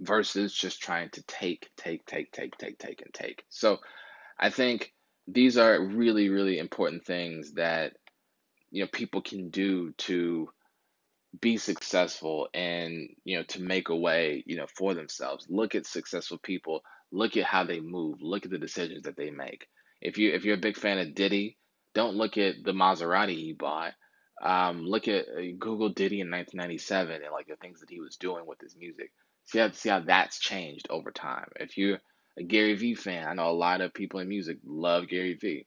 versus 0.00 0.52
just 0.52 0.80
trying 0.80 1.10
to 1.10 1.22
take, 1.22 1.70
take, 1.76 2.04
take, 2.06 2.32
take, 2.32 2.56
take, 2.58 2.78
take, 2.78 3.02
and 3.02 3.14
take. 3.14 3.44
So 3.48 3.78
I 4.38 4.50
think 4.50 4.92
these 5.26 5.58
are 5.58 5.80
really, 5.80 6.28
really 6.28 6.58
important 6.58 7.04
things 7.04 7.54
that 7.54 7.94
you 8.70 8.82
know 8.82 8.88
people 8.92 9.22
can 9.22 9.50
do 9.50 9.92
to 9.92 10.48
be 11.40 11.56
successful 11.56 12.48
and 12.54 13.08
you 13.24 13.36
know 13.36 13.44
to 13.44 13.62
make 13.62 13.88
a 13.88 13.96
way 13.96 14.42
you 14.46 14.56
know 14.56 14.66
for 14.76 14.94
themselves. 14.94 15.46
Look 15.48 15.74
at 15.74 15.86
successful 15.86 16.38
people. 16.38 16.82
Look 17.12 17.36
at 17.36 17.44
how 17.44 17.64
they 17.64 17.80
move. 17.80 18.18
Look 18.20 18.44
at 18.44 18.50
the 18.50 18.58
decisions 18.58 19.04
that 19.04 19.16
they 19.16 19.30
make. 19.30 19.66
If 20.00 20.18
you 20.18 20.32
if 20.32 20.44
you're 20.44 20.56
a 20.56 20.60
big 20.60 20.76
fan 20.76 20.98
of 20.98 21.14
diddy 21.14 21.56
don't 21.96 22.14
look 22.14 22.36
at 22.36 22.62
the 22.62 22.72
maserati 22.72 23.34
he 23.34 23.54
bought. 23.54 23.94
Um, 24.42 24.84
look 24.84 25.08
at 25.08 25.24
uh, 25.28 25.40
google 25.58 25.88
diddy 25.88 26.20
in 26.20 26.30
1997 26.30 27.22
and 27.22 27.32
like 27.32 27.46
the 27.46 27.56
things 27.56 27.80
that 27.80 27.88
he 27.88 28.00
was 28.00 28.16
doing 28.16 28.44
with 28.46 28.60
his 28.60 28.76
music 28.76 29.10
see 29.46 29.58
how 29.58 29.70
see 29.70 29.88
how 29.88 30.00
that's 30.00 30.38
changed 30.38 30.86
over 30.90 31.10
time 31.10 31.48
if 31.56 31.76
you're 31.78 31.98
a 32.38 32.42
gary 32.42 32.74
vee 32.74 32.94
fan 32.94 33.26
i 33.26 33.34
know 33.34 33.50
a 33.50 33.52
lot 33.52 33.80
of 33.80 33.94
people 33.94 34.20
in 34.20 34.28
music 34.28 34.58
love 34.64 35.08
gary 35.08 35.34
vee 35.34 35.66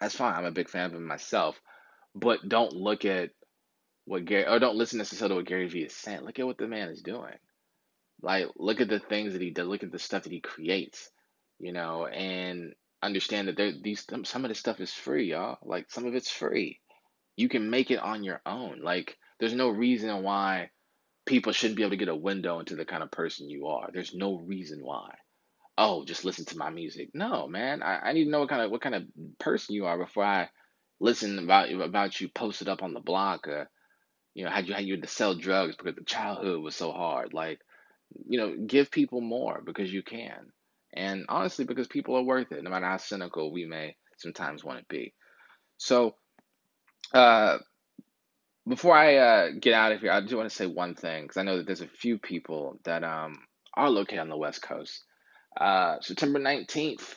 that's 0.00 0.14
fine 0.14 0.34
i'm 0.34 0.44
a 0.44 0.50
big 0.50 0.68
fan 0.68 0.86
of 0.86 0.94
him 0.94 1.06
myself 1.06 1.60
but 2.16 2.48
don't 2.48 2.72
look 2.72 3.04
at 3.04 3.30
what 4.06 4.24
Gary 4.24 4.46
or 4.46 4.58
don't 4.58 4.76
listen 4.76 4.98
necessarily 4.98 5.34
to 5.34 5.36
what 5.40 5.46
Gary 5.46 5.68
Vee 5.68 5.82
is 5.82 5.94
saying. 5.94 6.22
Look 6.22 6.38
at 6.38 6.46
what 6.46 6.56
the 6.56 6.66
man 6.66 6.88
is 6.88 7.02
doing. 7.02 7.34
Like 8.22 8.46
look 8.56 8.80
at 8.80 8.88
the 8.88 9.00
things 9.00 9.34
that 9.34 9.42
he 9.42 9.50
does. 9.50 9.66
Look 9.66 9.82
at 9.82 9.92
the 9.92 9.98
stuff 9.98 10.22
that 10.22 10.32
he 10.32 10.40
creates. 10.40 11.10
You 11.58 11.72
know, 11.72 12.06
and 12.06 12.74
understand 13.02 13.48
that 13.48 13.56
there 13.56 13.72
these 13.72 14.06
some 14.24 14.44
of 14.44 14.48
this 14.48 14.58
stuff 14.58 14.80
is 14.80 14.92
free, 14.92 15.30
y'all. 15.30 15.58
Like 15.62 15.90
some 15.90 16.06
of 16.06 16.14
it's 16.14 16.30
free. 16.30 16.80
You 17.36 17.48
can 17.48 17.68
make 17.68 17.90
it 17.90 17.98
on 17.98 18.24
your 18.24 18.40
own. 18.46 18.80
Like 18.82 19.18
there's 19.38 19.54
no 19.54 19.68
reason 19.68 20.22
why 20.22 20.70
people 21.26 21.52
shouldn't 21.52 21.76
be 21.76 21.82
able 21.82 21.90
to 21.90 21.96
get 21.96 22.08
a 22.08 22.14
window 22.14 22.60
into 22.60 22.76
the 22.76 22.84
kind 22.84 23.02
of 23.02 23.10
person 23.10 23.50
you 23.50 23.66
are. 23.66 23.90
There's 23.92 24.14
no 24.14 24.38
reason 24.38 24.80
why. 24.82 25.14
Oh, 25.76 26.04
just 26.04 26.24
listen 26.24 26.46
to 26.46 26.58
my 26.58 26.70
music. 26.70 27.10
No, 27.12 27.46
man. 27.48 27.82
I, 27.82 27.98
I 27.98 28.12
need 28.12 28.24
to 28.24 28.30
know 28.30 28.40
what 28.40 28.48
kind 28.48 28.62
of 28.62 28.70
what 28.70 28.80
kind 28.80 28.94
of 28.94 29.02
person 29.38 29.74
you 29.74 29.86
are 29.86 29.98
before 29.98 30.24
I 30.24 30.48
listen 31.00 31.38
about 31.38 31.70
about 31.70 32.20
you 32.20 32.28
posted 32.28 32.68
up 32.68 32.82
on 32.82 32.94
the 32.94 33.00
block, 33.00 33.46
uh, 33.48 33.64
you 34.34 34.44
know, 34.44 34.50
had 34.50 34.68
you 34.68 34.74
had 34.74 34.86
you 34.86 35.00
to 35.00 35.06
sell 35.06 35.34
drugs 35.34 35.76
because 35.76 35.96
the 35.96 36.04
childhood 36.04 36.62
was 36.62 36.74
so 36.76 36.92
hard. 36.92 37.34
Like, 37.34 37.60
you 38.26 38.38
know, 38.38 38.56
give 38.66 38.90
people 38.90 39.20
more 39.20 39.62
because 39.64 39.92
you 39.92 40.02
can, 40.02 40.52
and 40.94 41.26
honestly, 41.28 41.64
because 41.64 41.88
people 41.88 42.16
are 42.16 42.22
worth 42.22 42.52
it, 42.52 42.62
no 42.62 42.70
matter 42.70 42.86
how 42.86 42.96
cynical 42.96 43.52
we 43.52 43.66
may 43.66 43.96
sometimes 44.16 44.64
want 44.64 44.78
to 44.78 44.84
be. 44.88 45.12
So, 45.76 46.14
uh, 47.12 47.58
before 48.68 48.96
I 48.96 49.16
uh, 49.16 49.48
get 49.60 49.74
out 49.74 49.92
of 49.92 50.00
here, 50.00 50.10
I 50.12 50.20
do 50.20 50.36
want 50.36 50.48
to 50.50 50.54
say 50.54 50.66
one 50.66 50.94
thing 50.94 51.24
because 51.24 51.36
I 51.36 51.42
know 51.42 51.58
that 51.58 51.66
there's 51.66 51.80
a 51.80 51.88
few 51.88 52.18
people 52.18 52.78
that 52.84 53.04
um 53.04 53.38
are 53.74 53.90
located 53.90 54.20
on 54.20 54.28
the 54.28 54.36
West 54.36 54.62
Coast. 54.62 55.04
Uh, 55.60 55.96
September 56.00 56.38
19th, 56.38 57.14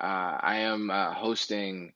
uh, 0.00 0.38
I 0.40 0.60
am 0.60 0.90
uh, 0.90 1.12
hosting 1.12 1.92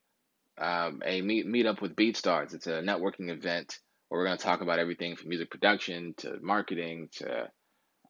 um, 0.59 1.03
a 1.05 1.21
meet 1.23 1.47
meet 1.47 1.67
up 1.67 1.81
with 1.83 1.97
BeatStars. 1.97 2.55
It's 2.55 2.67
a 2.67 2.83
networking 2.83 3.31
event 3.31 3.79
where 4.09 4.21
we're 4.21 4.27
going 4.27 4.39
to 4.39 4.45
talk 4.45 4.61
about 4.61 4.79
everything 4.79 5.17
from 5.17 5.31
music 5.31 5.51
production 5.51 6.15
to 6.19 6.39
marketing 6.43 7.09
to 7.17 7.49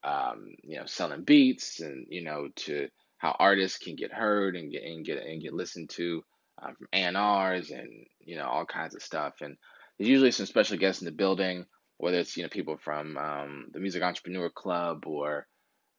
um, 0.05 0.47
you 0.63 0.79
know 0.79 0.87
selling 0.87 1.23
beats 1.23 1.81
and 1.81 2.07
you 2.11 2.25
know 2.25 2.49
to 2.57 2.89
how 3.19 3.37
artists 3.39 3.79
can 3.79 3.95
get 3.97 4.13
heard 4.13 4.57
and 4.57 4.73
get 4.73 4.83
and 4.83 5.05
get 5.05 5.25
and 5.25 5.43
get 5.43 5.55
listened 5.55 5.91
to 5.91 6.23
um, 6.61 6.75
from 6.75 6.89
A&Rs 6.93 7.71
and 7.71 7.89
you 8.21 8.37
know 8.37 8.47
all 8.47 8.67
kinds 8.67 8.95
of 8.95 9.03
stuff. 9.03 9.35
And 9.41 9.57
there's 9.99 10.09
usually 10.09 10.31
some 10.31 10.47
special 10.47 10.79
guests 10.79 11.03
in 11.03 11.07
the 11.07 11.13
building, 11.13 11.67
whether 11.99 12.19
it's 12.19 12.37
you 12.37 12.43
know 12.43 12.49
people 12.49 12.77
from 12.77 13.17
um, 13.17 13.67
the 13.73 13.81
Music 13.81 14.03
Entrepreneur 14.03 14.51
Club 14.51 15.07
or 15.07 15.47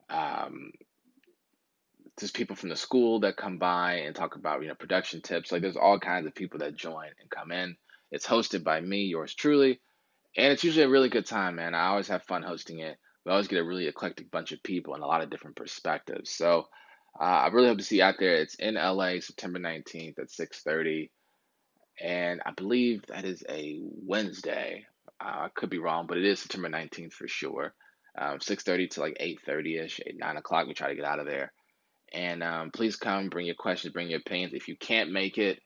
um, 0.09 0.71
there's 2.17 2.31
people 2.31 2.55
from 2.55 2.69
the 2.69 2.75
school 2.75 3.21
that 3.21 3.37
come 3.37 3.57
by 3.57 3.95
and 3.95 4.15
talk 4.15 4.35
about 4.35 4.61
you 4.61 4.67
know 4.67 4.75
production 4.75 5.21
tips. 5.21 5.51
Like 5.51 5.61
there's 5.61 5.77
all 5.77 5.99
kinds 5.99 6.27
of 6.27 6.35
people 6.35 6.59
that 6.59 6.75
join 6.75 7.07
and 7.19 7.29
come 7.29 7.51
in. 7.51 7.75
It's 8.11 8.27
hosted 8.27 8.63
by 8.63 8.79
me, 8.79 9.05
yours 9.05 9.33
truly, 9.33 9.81
and 10.37 10.51
it's 10.51 10.63
usually 10.63 10.85
a 10.85 10.89
really 10.89 11.09
good 11.09 11.25
time, 11.25 11.55
man. 11.55 11.73
I 11.73 11.87
always 11.87 12.07
have 12.09 12.23
fun 12.23 12.43
hosting 12.43 12.79
it. 12.79 12.97
We 13.25 13.31
always 13.31 13.47
get 13.47 13.59
a 13.59 13.63
really 13.63 13.87
eclectic 13.87 14.29
bunch 14.31 14.51
of 14.51 14.61
people 14.63 14.93
and 14.93 15.03
a 15.03 15.07
lot 15.07 15.21
of 15.21 15.29
different 15.29 15.55
perspectives. 15.55 16.29
So 16.31 16.67
uh, 17.19 17.23
I 17.23 17.47
really 17.47 17.67
hope 17.69 17.77
to 17.77 17.83
see 17.83 17.97
you 17.97 18.03
out 18.03 18.15
there. 18.19 18.35
It's 18.35 18.55
in 18.55 18.75
LA, 18.75 19.19
September 19.19 19.59
19th 19.59 20.19
at 20.19 20.29
6:30, 20.29 21.09
and 22.01 22.41
I 22.45 22.51
believe 22.51 23.05
that 23.07 23.25
is 23.25 23.43
a 23.49 23.79
Wednesday. 23.81 24.85
Uh, 25.19 25.45
I 25.45 25.49
could 25.53 25.69
be 25.69 25.79
wrong, 25.79 26.07
but 26.07 26.17
it 26.17 26.25
is 26.25 26.39
September 26.39 26.69
19th 26.69 27.13
for 27.13 27.27
sure. 27.27 27.73
Um, 28.17 28.39
6:30 28.39 28.91
to 28.91 29.01
like 29.01 29.17
8:30 29.19 29.83
ish, 29.83 29.99
8 30.05 30.17
9 30.17 30.37
o'clock. 30.37 30.67
We 30.67 30.73
try 30.73 30.89
to 30.89 30.95
get 30.95 31.05
out 31.05 31.19
of 31.19 31.25
there. 31.25 31.51
And 32.11 32.43
um, 32.43 32.71
please 32.71 32.95
come, 32.95 33.29
bring 33.29 33.47
your 33.47 33.55
questions, 33.55 33.93
bring 33.93 34.09
your 34.09 34.19
opinions. 34.19 34.53
If 34.53 34.67
you 34.67 34.75
can't 34.75 35.11
make 35.11 35.39
it, 35.39 35.59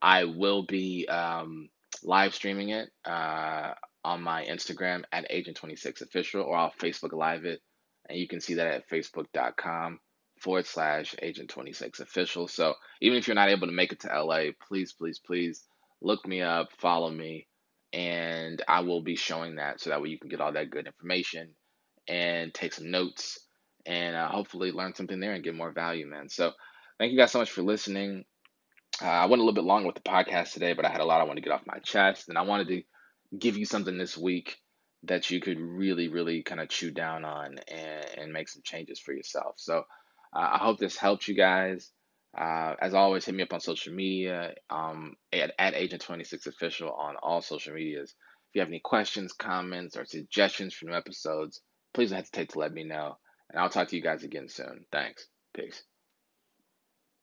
I 0.00 0.24
will 0.24 0.64
be 0.64 1.08
um, 1.08 1.68
live 2.04 2.34
streaming 2.34 2.68
it 2.68 2.90
uh, 3.04 3.72
on 4.04 4.22
my 4.22 4.44
Instagram 4.44 5.02
at 5.10 5.30
Agent26Official, 5.30 6.44
or 6.44 6.56
I'll 6.56 6.72
Facebook 6.80 7.12
Live 7.12 7.44
it, 7.44 7.60
and 8.08 8.18
you 8.18 8.28
can 8.28 8.40
see 8.40 8.54
that 8.54 8.68
at 8.68 8.88
facebook.com 8.88 9.98
forward 10.40 10.66
slash 10.66 11.14
Agent26Official. 11.22 12.50
So 12.50 12.74
even 13.00 13.18
if 13.18 13.28
you're 13.28 13.34
not 13.34 13.50
able 13.50 13.66
to 13.66 13.72
make 13.72 13.92
it 13.92 14.00
to 14.00 14.22
LA, 14.22 14.52
please, 14.66 14.92
please, 14.92 15.18
please 15.18 15.64
look 16.00 16.26
me 16.26 16.42
up, 16.42 16.70
follow 16.78 17.10
me, 17.10 17.46
and 17.92 18.62
I 18.66 18.80
will 18.80 19.02
be 19.02 19.16
showing 19.16 19.56
that 19.56 19.80
so 19.80 19.90
that 19.90 20.02
way 20.02 20.08
you 20.08 20.18
can 20.18 20.30
get 20.30 20.40
all 20.40 20.52
that 20.52 20.70
good 20.70 20.86
information 20.86 21.50
and 22.08 22.52
take 22.52 22.72
some 22.72 22.90
notes 22.90 23.38
and 23.86 24.16
uh, 24.16 24.28
hopefully 24.28 24.72
learn 24.72 24.94
something 24.94 25.20
there 25.20 25.32
and 25.32 25.44
get 25.44 25.54
more 25.54 25.72
value, 25.72 26.06
man. 26.06 26.28
So 26.28 26.52
thank 26.98 27.12
you 27.12 27.18
guys 27.18 27.32
so 27.32 27.38
much 27.38 27.50
for 27.50 27.62
listening. 27.62 28.24
Uh, 29.02 29.06
I 29.06 29.26
went 29.26 29.40
a 29.40 29.44
little 29.44 29.54
bit 29.54 29.64
longer 29.64 29.86
with 29.86 29.96
the 29.96 30.02
podcast 30.02 30.52
today, 30.52 30.72
but 30.72 30.84
I 30.84 30.90
had 30.90 31.00
a 31.00 31.04
lot 31.04 31.20
I 31.20 31.24
wanted 31.24 31.42
to 31.42 31.48
get 31.48 31.54
off 31.54 31.66
my 31.66 31.78
chest, 31.78 32.28
and 32.28 32.36
I 32.36 32.42
wanted 32.42 32.68
to 32.68 32.82
give 33.38 33.56
you 33.56 33.64
something 33.64 33.96
this 33.96 34.16
week 34.16 34.56
that 35.04 35.30
you 35.30 35.40
could 35.40 35.58
really, 35.58 36.08
really 36.08 36.42
kind 36.42 36.60
of 36.60 36.68
chew 36.68 36.90
down 36.90 37.24
on 37.24 37.56
and, 37.68 38.06
and 38.18 38.32
make 38.32 38.48
some 38.48 38.62
changes 38.62 39.00
for 39.00 39.12
yourself. 39.12 39.54
So 39.56 39.84
uh, 40.34 40.50
I 40.52 40.58
hope 40.58 40.78
this 40.78 40.96
helped 40.96 41.28
you 41.28 41.34
guys. 41.34 41.90
Uh, 42.36 42.74
as 42.80 42.94
always, 42.94 43.24
hit 43.24 43.34
me 43.34 43.42
up 43.42 43.52
on 43.52 43.60
social 43.60 43.92
media 43.92 44.54
um, 44.70 45.14
at, 45.32 45.52
at 45.58 45.74
Agent26Official 45.74 46.96
on 46.96 47.16
all 47.16 47.42
social 47.42 47.74
medias. 47.74 48.10
If 48.10 48.54
you 48.54 48.60
have 48.60 48.68
any 48.68 48.80
questions, 48.80 49.32
comments, 49.32 49.96
or 49.96 50.04
suggestions 50.04 50.74
for 50.74 50.86
new 50.86 50.94
episodes, 50.94 51.60
please 51.92 52.10
don't 52.10 52.18
hesitate 52.18 52.50
to 52.50 52.58
let 52.58 52.72
me 52.72 52.84
know. 52.84 53.16
And 53.50 53.60
I'll 53.60 53.68
talk 53.70 53.88
to 53.88 53.96
you 53.96 54.02
guys 54.02 54.22
again 54.22 54.48
soon. 54.48 54.84
Thanks. 54.92 55.26
Peace. 55.54 55.82